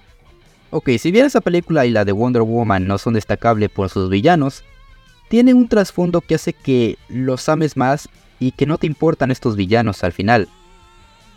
Ok, 0.70 0.90
si 0.98 1.10
bien 1.10 1.26
esa 1.26 1.40
película 1.40 1.86
y 1.86 1.90
la 1.90 2.04
de 2.04 2.12
Wonder 2.12 2.42
Woman 2.42 2.86
no 2.86 2.98
son 2.98 3.14
destacables 3.14 3.70
por 3.70 3.88
sus 3.88 4.10
villanos, 4.10 4.62
tiene 5.28 5.54
un 5.54 5.68
trasfondo 5.68 6.20
que 6.20 6.34
hace 6.34 6.52
que 6.52 6.98
los 7.08 7.48
ames 7.48 7.76
más 7.76 8.08
y 8.38 8.52
que 8.52 8.66
no 8.66 8.78
te 8.78 8.86
importan 8.86 9.30
estos 9.30 9.56
villanos 9.56 10.04
al 10.04 10.12
final. 10.12 10.48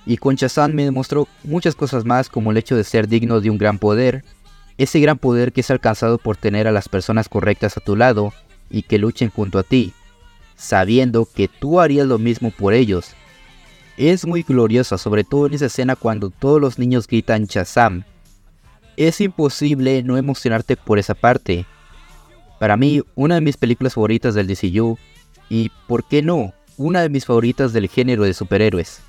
Y 0.05 0.17
con 0.17 0.35
Shazam 0.35 0.73
me 0.73 0.85
demostró 0.85 1.27
muchas 1.43 1.75
cosas 1.75 2.05
más 2.05 2.29
como 2.29 2.51
el 2.51 2.57
hecho 2.57 2.75
de 2.75 2.83
ser 2.83 3.07
digno 3.07 3.41
de 3.41 3.49
un 3.49 3.57
gran 3.57 3.79
poder, 3.79 4.23
ese 4.77 4.99
gran 4.99 5.17
poder 5.17 5.51
que 5.51 5.62
es 5.62 5.69
alcanzado 5.71 6.17
por 6.17 6.38
tener 6.38 6.67
a 6.67 6.71
las 6.71 6.88
personas 6.88 7.27
correctas 7.27 7.75
a 7.77 7.81
tu 7.81 7.95
lado 7.95 8.33
y 8.69 8.83
que 8.83 8.97
luchen 8.97 9.29
junto 9.29 9.59
a 9.59 9.63
ti, 9.63 9.93
sabiendo 10.55 11.25
que 11.25 11.47
tú 11.47 11.79
harías 11.79 12.07
lo 12.07 12.17
mismo 12.17 12.51
por 12.51 12.73
ellos. 12.73 13.13
Es 13.97 14.25
muy 14.25 14.43
gloriosa, 14.43 14.97
sobre 14.97 15.25
todo 15.25 15.47
en 15.47 15.55
esa 15.55 15.65
escena 15.65 15.97
cuando 15.97 16.29
todos 16.29 16.62
los 16.62 16.79
niños 16.79 17.07
gritan 17.07 17.45
Shazam. 17.45 18.05
Es 18.95 19.19
imposible 19.19 20.01
no 20.03 20.17
emocionarte 20.17 20.77
por 20.77 20.97
esa 20.97 21.13
parte. 21.13 21.65
Para 22.59 22.77
mí, 22.77 23.01
una 23.15 23.35
de 23.35 23.41
mis 23.41 23.57
películas 23.57 23.93
favoritas 23.93 24.33
del 24.33 24.47
DCU 24.47 24.97
y, 25.49 25.71
¿por 25.88 26.05
qué 26.05 26.21
no?, 26.21 26.53
una 26.77 27.01
de 27.01 27.09
mis 27.09 27.25
favoritas 27.25 27.73
del 27.73 27.89
género 27.89 28.23
de 28.23 28.33
superhéroes. 28.33 29.01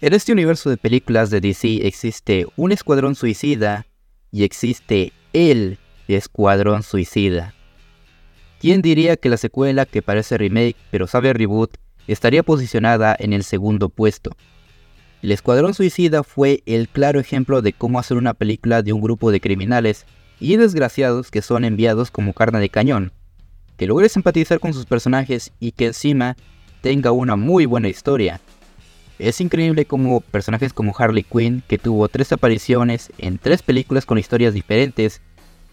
En 0.00 0.14
este 0.14 0.30
universo 0.30 0.70
de 0.70 0.76
películas 0.76 1.28
de 1.28 1.40
DC 1.40 1.84
existe 1.84 2.46
un 2.54 2.70
escuadrón 2.70 3.16
suicida 3.16 3.84
y 4.30 4.44
existe 4.44 5.12
el 5.32 5.78
escuadrón 6.06 6.84
suicida. 6.84 7.52
¿Quién 8.60 8.80
diría 8.80 9.16
que 9.16 9.28
la 9.28 9.36
secuela 9.36 9.86
que 9.86 10.00
parece 10.00 10.38
remake 10.38 10.76
pero 10.92 11.08
sabe 11.08 11.32
reboot 11.32 11.76
estaría 12.06 12.44
posicionada 12.44 13.16
en 13.18 13.32
el 13.32 13.42
segundo 13.42 13.88
puesto? 13.88 14.36
El 15.20 15.32
Escuadrón 15.32 15.74
Suicida 15.74 16.22
fue 16.22 16.62
el 16.64 16.88
claro 16.88 17.18
ejemplo 17.18 17.60
de 17.60 17.72
cómo 17.72 17.98
hacer 17.98 18.18
una 18.18 18.34
película 18.34 18.82
de 18.82 18.92
un 18.92 19.00
grupo 19.00 19.32
de 19.32 19.40
criminales 19.40 20.06
y 20.38 20.56
desgraciados 20.56 21.32
que 21.32 21.42
son 21.42 21.64
enviados 21.64 22.12
como 22.12 22.34
carne 22.34 22.60
de 22.60 22.68
cañón, 22.68 23.12
que 23.76 23.88
logre 23.88 24.08
simpatizar 24.08 24.60
con 24.60 24.72
sus 24.74 24.86
personajes 24.86 25.50
y 25.58 25.72
que 25.72 25.86
encima 25.86 26.36
tenga 26.82 27.10
una 27.10 27.34
muy 27.34 27.66
buena 27.66 27.88
historia. 27.88 28.40
Es 29.18 29.40
increíble 29.40 29.84
como 29.84 30.20
personajes 30.20 30.72
como 30.72 30.94
Harley 30.96 31.24
Quinn, 31.24 31.62
que 31.66 31.78
tuvo 31.78 32.08
tres 32.08 32.32
apariciones 32.32 33.10
en 33.18 33.38
tres 33.38 33.62
películas 33.62 34.06
con 34.06 34.18
historias 34.18 34.54
diferentes, 34.54 35.20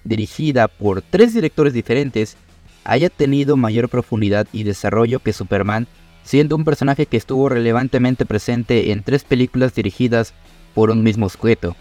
dirigida 0.03 0.67
por 0.67 1.01
tres 1.01 1.33
directores 1.33 1.73
diferentes, 1.73 2.37
haya 2.83 3.09
tenido 3.09 3.57
mayor 3.57 3.89
profundidad 3.89 4.47
y 4.51 4.63
desarrollo 4.63 5.19
que 5.19 5.33
Superman 5.33 5.87
siendo 6.25 6.55
un 6.55 6.65
personaje 6.65 7.05
que 7.05 7.17
estuvo 7.17 7.49
relevantemente 7.49 8.25
presente 8.25 8.91
en 8.91 9.03
tres 9.03 9.23
películas 9.23 9.75
dirigidas 9.75 10.33
por 10.73 10.89
un 10.89 11.03
mismo 11.03 11.29
sujeto. 11.29 11.75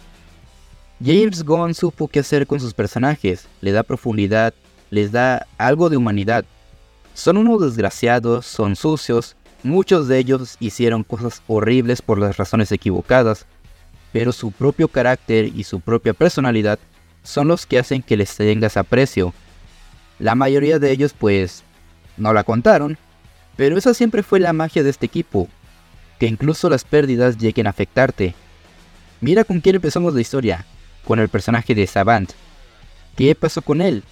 James 1.03 1.43
Gunn 1.45 1.75
supo 1.75 2.09
qué 2.09 2.21
hacer 2.21 2.47
con 2.47 2.61
sus 2.61 2.75
personajes, 2.75 3.49
le 3.63 3.73
da 3.73 3.83
profundidad, 3.83 4.55
les 4.91 5.11
da 5.11 5.47
algo 5.59 5.89
de 5.89 5.97
humanidad. 5.97 6.45
Son 7.15 7.37
unos 7.37 7.63
desgraciados, 7.63 8.47
son 8.47 8.77
sucios, 8.77 9.35
muchos 9.65 10.07
de 10.07 10.19
ellos 10.19 10.57
hicieron 10.61 11.03
cosas 11.03 11.43
horribles 11.49 12.03
por 12.03 12.19
las 12.19 12.37
razones 12.37 12.71
equivocadas, 12.71 13.47
pero 14.13 14.31
su 14.31 14.53
propio 14.53 14.89
carácter 14.89 15.47
y 15.47 15.65
su 15.65 15.81
propia 15.81 16.15
personalidad 16.15 16.79
son 17.23 17.49
los 17.49 17.67
que 17.67 17.79
hacen 17.79 18.03
que 18.03 18.17
les 18.17 18.37
tengas 18.37 18.77
aprecio. 18.77 19.35
La 20.19 20.35
mayoría 20.35 20.79
de 20.79 20.93
ellos 20.93 21.15
pues 21.19 21.65
no 22.17 22.33
la 22.33 22.45
contaron, 22.45 22.99
pero 23.57 23.77
esa 23.77 23.95
siempre 23.95 24.23
fue 24.23 24.39
la 24.39 24.53
magia 24.53 24.83
de 24.83 24.91
este 24.91 25.07
equipo, 25.07 25.49
que 26.19 26.27
incluso 26.27 26.69
las 26.69 26.85
pérdidas 26.85 27.39
lleguen 27.39 27.67
a 27.67 27.71
afectarte. 27.71 28.35
Mira 29.21 29.45
con 29.45 29.61
quién 29.61 29.77
empezamos 29.77 30.15
la 30.15 30.21
historia, 30.21 30.67
con 31.05 31.19
el 31.19 31.29
personaje 31.29 31.75
de 31.75 31.87
Savant. 31.87 32.31
¿Qué 33.17 33.35
pasó 33.35 33.63
con 33.63 33.81
él? 33.81 34.05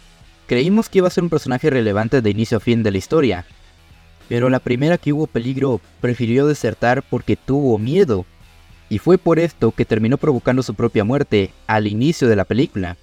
Creímos 0.47 0.89
que 0.89 0.99
iba 0.99 1.09
a 1.09 1.11
ser 1.13 1.25
un 1.25 1.31
personaje 1.31 1.71
relevante 1.71 2.23
de 2.23 2.31
inicio 2.31 2.57
a 2.57 2.61
fin 2.61 2.83
de 2.83 2.91
la 2.91 2.99
historia, 2.99 3.45
pero 4.33 4.49
la 4.49 4.61
primera 4.61 4.97
que 4.97 5.13
hubo 5.13 5.27
peligro 5.27 5.79
prefirió 6.01 6.47
desertar 6.47 7.03
porque 7.03 7.37
tuvo 7.37 7.77
miedo, 7.77 8.25
y 8.89 8.97
fue 8.97 9.19
por 9.19 9.39
esto 9.39 9.73
que 9.73 9.85
terminó 9.85 10.17
provocando 10.17 10.63
su 10.63 10.73
propia 10.73 11.05
muerte 11.05 11.51
al 11.67 11.87
inicio 11.87 12.29
de 12.29 12.37
la 12.37 12.47
película. 12.47 12.97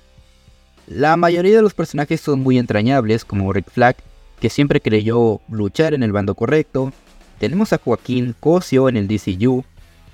La 0.88 1.18
mayoría 1.18 1.56
de 1.56 1.62
los 1.62 1.76
personajes 1.76 2.20
son 2.20 2.40
muy 2.40 2.58
entrañables, 2.58 3.26
como 3.26 3.54
Rick 3.54 3.70
Flag, 3.70 3.98
que 4.40 4.50
siempre 4.50 4.82
creyó 4.82 5.40
luchar 5.52 5.94
en 5.94 6.02
el 6.02 6.12
bando 6.12 6.34
correcto. 6.34 6.92
Tenemos 7.38 7.74
a 7.74 7.78
Joaquín 7.78 8.34
Cosio 8.40 8.90
en 8.90 8.98
el 8.98 9.08
DCU. 9.08 9.64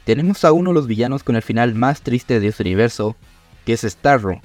Tenemos 0.03 0.43
a 0.43 0.51
uno 0.51 0.71
de 0.71 0.73
los 0.73 0.85
villanos 0.85 1.23
con 1.23 1.37
el 1.37 1.43
final 1.43 1.75
más 1.75 2.01
triste 2.01 2.41
de 2.41 2.47
este 2.47 2.63
universo, 2.63 3.15
que 3.65 3.71
es 3.71 3.83
Starro. 3.83 4.41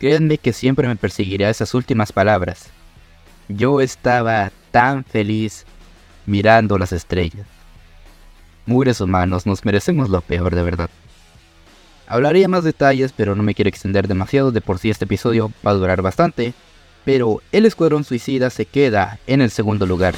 Créanme 0.00 0.38
que 0.38 0.52
siempre 0.52 0.88
me 0.88 0.96
perseguirá 0.96 1.48
esas 1.48 1.72
últimas 1.72 2.10
palabras. 2.10 2.68
Yo 3.48 3.80
estaba 3.80 4.52
tan 4.70 5.04
feliz 5.04 5.64
mirando 6.26 6.78
las 6.78 6.92
estrellas. 6.92 7.46
Mugres 8.66 9.00
humanos, 9.00 9.46
nos 9.46 9.64
merecemos 9.64 10.10
lo 10.10 10.20
peor 10.20 10.54
de 10.54 10.62
verdad. 10.62 10.90
Hablaría 12.06 12.48
más 12.48 12.64
detalles, 12.64 13.12
pero 13.16 13.34
no 13.34 13.42
me 13.42 13.54
quiero 13.54 13.68
extender 13.68 14.08
demasiado, 14.08 14.52
de 14.52 14.60
por 14.60 14.78
sí 14.78 14.90
este 14.90 15.06
episodio 15.06 15.50
va 15.66 15.70
a 15.72 15.74
durar 15.74 16.02
bastante, 16.02 16.54
pero 17.04 17.42
el 17.52 17.66
Escuadrón 17.66 18.04
Suicida 18.04 18.50
se 18.50 18.66
queda 18.66 19.18
en 19.26 19.40
el 19.40 19.50
segundo 19.50 19.86
lugar. 19.86 20.14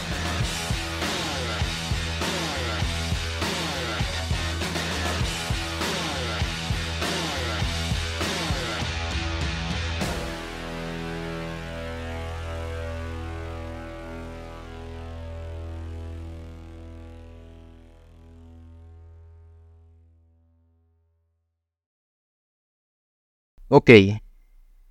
Ok, 23.73 23.89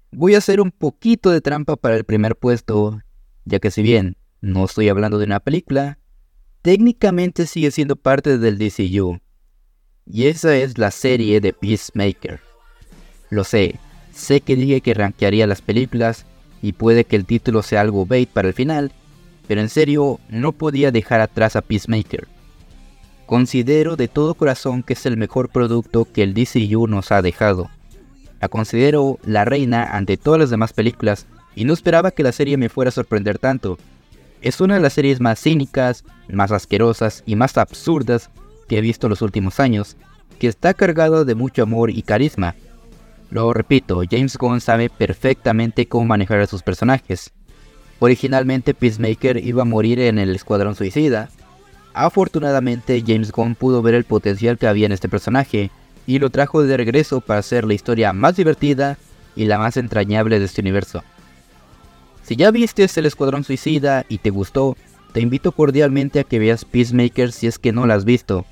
voy 0.09 0.35
a 0.35 0.37
hacer 0.37 0.61
un 0.61 0.71
poquito 0.71 1.31
de 1.31 1.41
trampa 1.41 1.75
para 1.75 1.97
el 1.97 2.05
primer 2.05 2.37
puesto, 2.37 3.01
ya 3.43 3.59
que 3.59 3.71
si 3.71 3.81
bien 3.81 4.15
no 4.39 4.63
estoy 4.63 4.87
hablando 4.87 5.17
de 5.17 5.25
una 5.25 5.41
película, 5.41 5.99
técnicamente 6.61 7.45
sigue 7.45 7.71
siendo 7.71 7.97
parte 7.97 8.37
del 8.37 8.57
DCU. 8.57 9.19
Y 10.05 10.27
esa 10.27 10.55
es 10.55 10.77
la 10.77 10.91
serie 10.91 11.41
de 11.41 11.51
Peacemaker. 11.51 12.39
Lo 13.29 13.43
sé, 13.43 13.75
sé 14.13 14.39
que 14.39 14.55
dije 14.55 14.79
que 14.79 14.93
rankearía 14.93 15.45
las 15.45 15.61
películas 15.61 16.25
y 16.61 16.71
puede 16.71 17.03
que 17.03 17.17
el 17.17 17.25
título 17.25 17.63
sea 17.63 17.81
algo 17.81 18.05
bait 18.05 18.29
para 18.29 18.47
el 18.47 18.53
final, 18.53 18.93
pero 19.49 19.59
en 19.59 19.67
serio 19.67 20.21
no 20.29 20.53
podía 20.53 20.93
dejar 20.93 21.19
atrás 21.19 21.57
a 21.57 21.61
Peacemaker. 21.61 22.29
Considero 23.25 23.97
de 23.97 24.07
todo 24.07 24.35
corazón 24.35 24.83
que 24.83 24.93
es 24.93 25.05
el 25.05 25.17
mejor 25.17 25.49
producto 25.49 26.05
que 26.05 26.23
el 26.23 26.33
DCU 26.33 26.87
nos 26.87 27.11
ha 27.11 27.21
dejado. 27.21 27.69
La 28.41 28.47
considero 28.47 29.19
la 29.23 29.45
reina 29.45 29.83
ante 29.83 30.17
todas 30.17 30.39
las 30.39 30.49
demás 30.49 30.73
películas 30.73 31.25
y 31.55 31.65
no 31.65 31.73
esperaba 31.73 32.11
que 32.11 32.23
la 32.23 32.31
serie 32.31 32.57
me 32.57 32.69
fuera 32.69 32.89
a 32.89 32.93
sorprender 32.93 33.37
tanto. 33.37 33.77
Es 34.41 34.61
una 34.61 34.75
de 34.75 34.79
las 34.79 34.93
series 34.93 35.19
más 35.19 35.39
cínicas, 35.39 36.05
más 36.29 36.51
asquerosas 36.51 37.23
y 37.25 37.35
más 37.35 37.57
absurdas 37.57 38.29
que 38.69 38.77
he 38.77 38.81
visto 38.81 39.09
los 39.09 39.21
últimos 39.21 39.59
años, 39.59 39.97
que 40.39 40.47
está 40.47 40.73
cargado 40.73 41.25
de 41.25 41.35
mucho 41.35 41.63
amor 41.63 41.89
y 41.89 42.01
carisma. 42.01 42.55
Lo 43.29 43.53
repito, 43.53 44.01
James 44.09 44.37
Gunn 44.37 44.61
sabe 44.61 44.89
perfectamente 44.89 45.87
cómo 45.87 46.05
manejar 46.05 46.39
a 46.39 46.47
sus 46.47 46.63
personajes. 46.63 47.31
Originalmente 47.99 48.73
Peacemaker 48.73 49.37
iba 49.45 49.63
a 49.63 49.65
morir 49.65 49.99
en 49.99 50.17
el 50.17 50.33
Escuadrón 50.33 50.75
Suicida. 50.75 51.29
Afortunadamente 51.93 53.03
James 53.05 53.31
Gunn 53.31 53.55
pudo 53.55 53.81
ver 53.81 53.93
el 53.93 54.05
potencial 54.05 54.57
que 54.57 54.67
había 54.67 54.85
en 54.85 54.93
este 54.93 55.09
personaje 55.09 55.69
y 56.09 56.17
lo 56.17 56.31
trajo 56.31 56.63
de 56.63 56.75
regreso 56.75 57.21
para 57.21 57.39
hacer 57.39 57.65
la 57.65 57.75
historia 57.75 58.13
más 58.13 58.35
divertida 58.35 58.97
y 59.35 59.45
la 59.45 59.59
más 59.59 59.77
entrañable 59.77 60.39
de 60.39 60.45
este 60.45 60.61
universo. 60.61 61.03
Si 62.23 62.35
ya 62.35 62.49
viste 62.49 62.87
El 62.95 63.05
Escuadrón 63.05 63.43
Suicida 63.43 64.07
y 64.09 64.17
te 64.17 64.31
gustó, 64.31 64.75
te 65.13 65.21
invito 65.21 65.51
cordialmente 65.51 66.19
a 66.19 66.23
que 66.23 66.39
veas 66.39 66.65
Peacemaker 66.65 67.31
si 67.31 67.45
es 67.45 67.59
que 67.59 67.71
no 67.71 67.85
la 67.85 67.93
has 67.93 68.05
visto. 68.05 68.47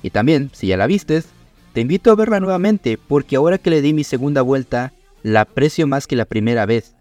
Y 0.00 0.10
también, 0.10 0.50
si 0.52 0.68
ya 0.68 0.76
la 0.76 0.86
vistes, 0.86 1.26
te 1.72 1.80
invito 1.80 2.12
a 2.12 2.14
verla 2.14 2.38
nuevamente 2.38 2.96
porque 3.08 3.34
ahora 3.34 3.58
que 3.58 3.70
le 3.70 3.82
di 3.82 3.92
mi 3.92 4.04
segunda 4.04 4.42
vuelta, 4.42 4.92
la 5.24 5.40
aprecio 5.40 5.88
más 5.88 6.06
que 6.06 6.14
la 6.14 6.24
primera 6.24 6.66
vez. 6.66 6.94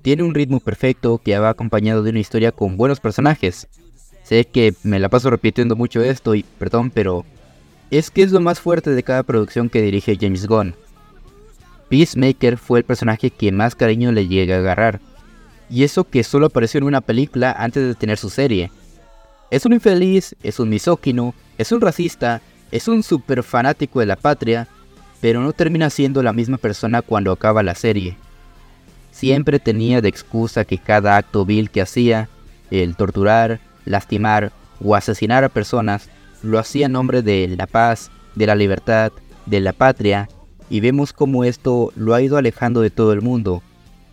Tiene 0.00 0.22
un 0.22 0.34
ritmo 0.34 0.58
perfecto 0.60 1.20
que 1.22 1.38
va 1.38 1.50
acompañado 1.50 2.02
de 2.02 2.08
una 2.08 2.20
historia 2.20 2.50
con 2.50 2.78
buenos 2.78 2.98
personajes. 2.98 3.68
Sé 4.22 4.46
que 4.46 4.72
me 4.84 5.00
la 5.00 5.10
paso 5.10 5.28
repitiendo 5.28 5.76
mucho 5.76 6.00
esto 6.00 6.34
y 6.34 6.44
perdón, 6.44 6.90
pero 6.90 7.26
es 7.98 8.10
que 8.10 8.22
es 8.22 8.32
lo 8.32 8.40
más 8.40 8.60
fuerte 8.60 8.90
de 8.90 9.02
cada 9.02 9.22
producción 9.22 9.68
que 9.68 9.82
dirige 9.82 10.18
James 10.20 10.46
Gunn. 10.46 10.74
Peacemaker 11.88 12.56
fue 12.56 12.80
el 12.80 12.84
personaje 12.84 13.30
que 13.30 13.52
más 13.52 13.74
cariño 13.74 14.10
le 14.10 14.26
llega 14.26 14.56
a 14.56 14.58
agarrar, 14.58 15.00
y 15.70 15.84
eso 15.84 16.04
que 16.04 16.24
solo 16.24 16.46
apareció 16.46 16.78
en 16.78 16.84
una 16.84 17.00
película 17.00 17.52
antes 17.52 17.86
de 17.86 17.94
tener 17.94 18.18
su 18.18 18.30
serie. 18.30 18.70
Es 19.50 19.64
un 19.64 19.74
infeliz, 19.74 20.34
es 20.42 20.58
un 20.58 20.70
misógino, 20.70 21.34
es 21.58 21.70
un 21.70 21.80
racista, 21.80 22.42
es 22.72 22.88
un 22.88 23.02
super 23.02 23.42
fanático 23.42 24.00
de 24.00 24.06
la 24.06 24.16
patria, 24.16 24.66
pero 25.20 25.40
no 25.40 25.52
termina 25.52 25.88
siendo 25.88 26.22
la 26.22 26.32
misma 26.32 26.58
persona 26.58 27.00
cuando 27.00 27.30
acaba 27.30 27.62
la 27.62 27.74
serie. 27.74 28.16
Siempre 29.12 29.60
tenía 29.60 30.00
de 30.00 30.08
excusa 30.08 30.64
que 30.64 30.78
cada 30.78 31.16
acto 31.16 31.44
vil 31.44 31.70
que 31.70 31.80
hacía, 31.80 32.28
el 32.70 32.96
torturar, 32.96 33.60
lastimar 33.84 34.50
o 34.84 34.96
asesinar 34.96 35.44
a 35.44 35.48
personas, 35.48 36.08
lo 36.44 36.58
hacía 36.58 36.86
en 36.86 36.92
nombre 36.92 37.22
de 37.22 37.54
la 37.56 37.66
paz, 37.66 38.10
de 38.34 38.46
la 38.46 38.54
libertad, 38.54 39.12
de 39.46 39.60
la 39.60 39.72
patria, 39.72 40.28
y 40.70 40.80
vemos 40.80 41.12
cómo 41.12 41.44
esto 41.44 41.92
lo 41.96 42.14
ha 42.14 42.22
ido 42.22 42.36
alejando 42.36 42.80
de 42.80 42.90
todo 42.90 43.12
el 43.12 43.22
mundo. 43.22 43.62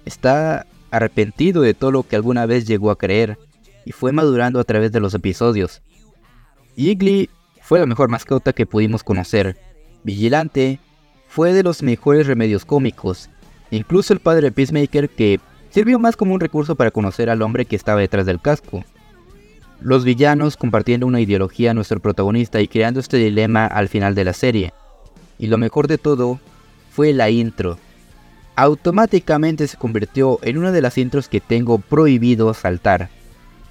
Está 0.05 0.65
arrepentido 0.89 1.61
de 1.61 1.73
todo 1.73 1.91
lo 1.91 2.03
que 2.03 2.15
alguna 2.15 2.45
vez 2.45 2.67
llegó 2.67 2.91
a 2.91 2.97
creer, 2.97 3.37
y 3.85 3.91
fue 3.91 4.11
madurando 4.11 4.59
a 4.59 4.63
través 4.63 4.91
de 4.91 4.99
los 4.99 5.13
episodios. 5.13 5.81
Igly 6.75 7.29
fue 7.61 7.79
la 7.79 7.85
mejor 7.85 8.09
mascota 8.09 8.53
que 8.53 8.65
pudimos 8.65 9.03
conocer. 9.03 9.57
Vigilante 10.03 10.79
fue 11.27 11.53
de 11.53 11.63
los 11.63 11.83
mejores 11.83 12.27
remedios 12.27 12.65
cómicos, 12.65 13.29
incluso 13.71 14.13
el 14.13 14.19
padre 14.19 14.47
de 14.47 14.51
Peacemaker 14.51 15.09
que 15.09 15.39
sirvió 15.69 15.99
más 15.99 16.15
como 16.15 16.33
un 16.33 16.39
recurso 16.39 16.75
para 16.75 16.91
conocer 16.91 17.29
al 17.29 17.41
hombre 17.41 17.65
que 17.65 17.75
estaba 17.75 18.01
detrás 18.01 18.25
del 18.25 18.41
casco 18.41 18.83
los 19.81 20.05
villanos 20.05 20.57
compartiendo 20.57 21.07
una 21.07 21.21
ideología 21.21 21.71
a 21.71 21.73
nuestro 21.73 21.99
protagonista 21.99 22.61
y 22.61 22.67
creando 22.67 22.99
este 22.99 23.17
dilema 23.17 23.65
al 23.65 23.89
final 23.89 24.15
de 24.15 24.23
la 24.23 24.33
serie. 24.33 24.73
Y 25.39 25.47
lo 25.47 25.57
mejor 25.57 25.87
de 25.87 25.97
todo 25.97 26.39
fue 26.91 27.13
la 27.13 27.29
intro. 27.29 27.79
Automáticamente 28.55 29.67
se 29.67 29.77
convirtió 29.77 30.39
en 30.43 30.57
una 30.57 30.71
de 30.71 30.81
las 30.81 30.97
intros 30.97 31.27
que 31.27 31.39
tengo 31.39 31.79
prohibido 31.79 32.53
saltar. 32.53 33.09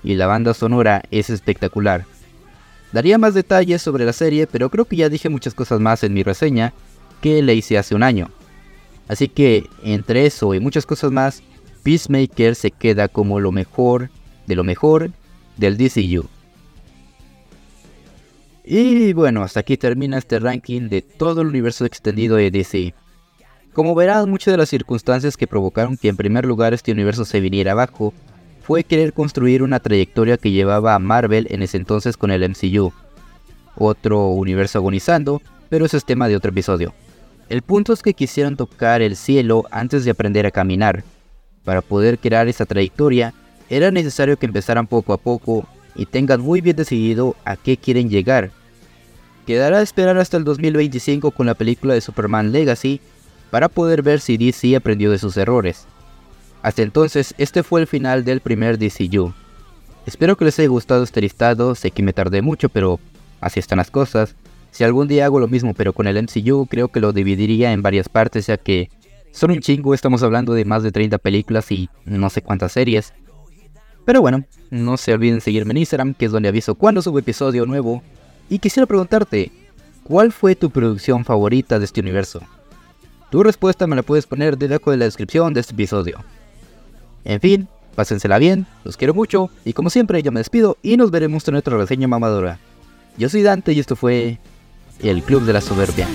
Y 0.03 0.15
la 0.17 0.27
banda 0.27 0.53
sonora 0.53 1.03
es 1.11 1.31
espectacular. 1.31 2.07
Daría 2.93 3.19
más 3.19 3.35
detalles 3.35 3.83
sobre 3.83 4.05
la 4.05 4.13
serie, 4.13 4.49
pero 4.49 4.69
creo 4.69 4.87
que 4.87 4.97
ya 4.97 5.09
dije 5.09 5.29
muchas 5.29 5.55
cosas 5.55 5.79
más 5.79 6.03
en 6.03 6.13
mi 6.13 6.25
reseña 6.25 6.73
que 7.21 7.41
le 7.43 7.55
hice 7.55 7.79
hace 7.79 7.95
un 7.95 8.03
año. 8.03 8.31
Así 9.07 9.29
que, 9.29 9.69
entre 9.85 10.27
eso 10.27 10.55
y 10.55 10.61
muchas 10.61 10.87
cosas 10.87 11.13
más, 11.13 11.43
Peacemaker 11.85 12.57
se 12.57 12.71
queda 12.73 13.07
como 13.07 13.39
lo 13.39 13.53
mejor 13.53 14.11
de 14.47 14.57
lo 14.57 14.65
mejor 14.65 15.13
del 15.61 15.77
DCU. 15.77 16.27
Y 18.65 19.13
bueno, 19.13 19.43
hasta 19.43 19.61
aquí 19.61 19.77
termina 19.77 20.19
este 20.19 20.39
ranking 20.39 20.89
de 20.89 21.03
todo 21.03 21.43
el 21.43 21.49
universo 21.49 21.85
extendido 21.85 22.37
de 22.37 22.51
DC. 22.51 22.95
Como 23.73 23.95
verán, 23.95 24.29
muchas 24.29 24.53
de 24.53 24.59
las 24.59 24.69
circunstancias 24.69 25.37
que 25.37 25.47
provocaron 25.47 25.97
que 25.97 26.09
en 26.09 26.17
primer 26.17 26.45
lugar 26.45 26.75
este 26.75 26.93
universo 26.93 27.25
se 27.25 27.41
viniera 27.41 27.73
abajo 27.73 28.13
fue 28.63 28.85
querer 28.85 29.13
construir 29.13 29.63
una 29.63 29.81
trayectoria 29.81 30.37
que 30.37 30.51
llevaba 30.51 30.95
a 30.95 30.99
Marvel 30.99 31.47
en 31.51 31.63
ese 31.63 31.77
entonces 31.77 32.17
con 32.17 32.31
el 32.31 32.49
MCU. 32.49 32.93
Otro 33.77 34.29
universo 34.29 34.79
agonizando, 34.79 35.41
pero 35.69 35.87
eso 35.87 35.97
es 35.97 36.05
tema 36.05 36.29
de 36.29 36.37
otro 36.37 36.51
episodio. 36.51 36.93
El 37.49 37.63
punto 37.63 37.93
es 37.93 38.03
que 38.03 38.15
quisieron 38.15 38.57
tocar 38.57 39.03
el 39.03 39.17
cielo 39.17 39.65
antes 39.71 40.05
de 40.05 40.13
aprender 40.13 40.47
a 40.47 40.53
caminar. 40.53 41.03
Para 41.65 41.83
poder 41.83 42.19
crear 42.19 42.47
esa 42.49 42.67
trayectoria, 42.67 43.35
era 43.71 43.91
necesario 43.93 44.37
que 44.37 44.47
empezaran 44.47 44.89
poco 44.89 45.13
a 45.13 45.17
poco 45.17 45.67
y 45.95 46.05
tengan 46.05 46.41
muy 46.41 46.61
bien 46.61 46.77
decidido 46.77 47.37
a 47.45 47.57
qué 47.57 47.77
quieren 47.77 48.11
llegar. 48.11 48.51
Quedará 49.47 49.79
a 49.79 49.83
esperar 49.83 50.19
hasta 50.19 50.37
el 50.37 50.45
2025 50.45 51.31
con 51.31 51.47
la 51.47 51.55
película 51.55 51.95
de 51.95 52.01
Superman 52.01 52.53
Legacy 52.53 53.01
para 53.51 53.69
poder 53.69 54.03
ver 54.03 54.21
si 54.21 54.37
DC 54.37 54.77
aprendió 54.77 55.11
de 55.11 55.19
sus 55.19 55.37
errores. 55.37 55.87
Hasta 56.63 56.83
entonces, 56.83 57.35
este 57.39 57.63
fue 57.63 57.81
el 57.81 57.87
final 57.87 58.25
del 58.25 58.41
primer 58.41 58.77
DCU. 58.79 59.33
Espero 60.05 60.37
que 60.37 60.45
les 60.45 60.59
haya 60.59 60.69
gustado 60.69 61.03
este 61.03 61.21
listado, 61.21 61.75
sé 61.75 61.91
que 61.91 62.03
me 62.03 62.13
tardé 62.13 62.43
mucho, 62.43 62.69
pero 62.69 62.99
así 63.41 63.61
están 63.61 63.79
las 63.79 63.91
cosas. 63.91 64.35
Si 64.71 64.85
algún 64.85 65.09
día 65.09 65.25
hago 65.25 65.41
lo 65.41 65.49
mismo 65.49 65.75
pero 65.75 65.93
con 65.93 66.07
el 66.07 66.23
MCU, 66.23 66.67
creo 66.67 66.89
que 66.89 67.01
lo 67.01 67.13
dividiría 67.13 67.73
en 67.73 67.83
varias 67.83 68.09
partes, 68.09 68.47
ya 68.47 68.57
que 68.57 68.91
son 69.33 69.53
un 69.53 69.61
chingo, 69.61 69.95
estamos 69.95 70.23
hablando 70.23 70.55
de 70.55 70.65
más 70.65 70.83
de 70.83 70.93
30 70.93 71.19
películas 71.19 71.71
y 71.71 71.89
no 72.05 72.31
sé 72.31 72.43
cuántas 72.43 72.73
series. 72.73 73.13
Pero 74.11 74.23
bueno, 74.23 74.43
no 74.71 74.97
se 74.97 75.15
olviden 75.15 75.41
seguirme 75.41 75.71
en 75.71 75.77
Instagram, 75.77 76.15
que 76.15 76.25
es 76.25 76.33
donde 76.33 76.49
aviso 76.49 76.75
cuando 76.75 77.01
subo 77.01 77.21
episodio 77.21 77.65
nuevo. 77.65 78.03
Y 78.49 78.59
quisiera 78.59 78.85
preguntarte, 78.85 79.53
¿cuál 80.03 80.33
fue 80.33 80.57
tu 80.57 80.69
producción 80.69 81.25
favorita 81.25 81.79
de 81.79 81.85
este 81.85 82.01
universo? 82.01 82.41
Tu 83.31 83.41
respuesta 83.45 83.87
me 83.87 83.95
la 83.95 84.03
puedes 84.03 84.27
poner 84.27 84.59
debajo 84.59 84.91
de 84.91 84.97
la 84.97 85.05
descripción 85.05 85.55
de 85.55 85.61
este 85.61 85.75
episodio. 85.75 86.25
En 87.25 87.41
fin, 87.41 87.69
pásensela 87.95 88.39
bien, 88.39 88.67
los 88.83 88.97
quiero 88.97 89.15
mucho, 89.15 89.49
y 89.65 89.75
como 89.75 89.91
siempre 89.91 90.25
yo 90.25 90.33
me 90.33 90.41
despido 90.41 90.77
y 90.83 90.97
nos 90.97 91.13
veremos 91.13 91.47
en 91.47 91.55
otra 91.55 91.77
reseña 91.77 92.09
mamadora. 92.09 92.59
Yo 93.17 93.29
soy 93.29 93.43
Dante 93.43 93.75
y 93.75 93.79
esto 93.79 93.95
fue 93.95 94.41
el 94.99 95.23
Club 95.23 95.45
de 95.45 95.53
la 95.53 95.61
Soberbia. 95.61 96.09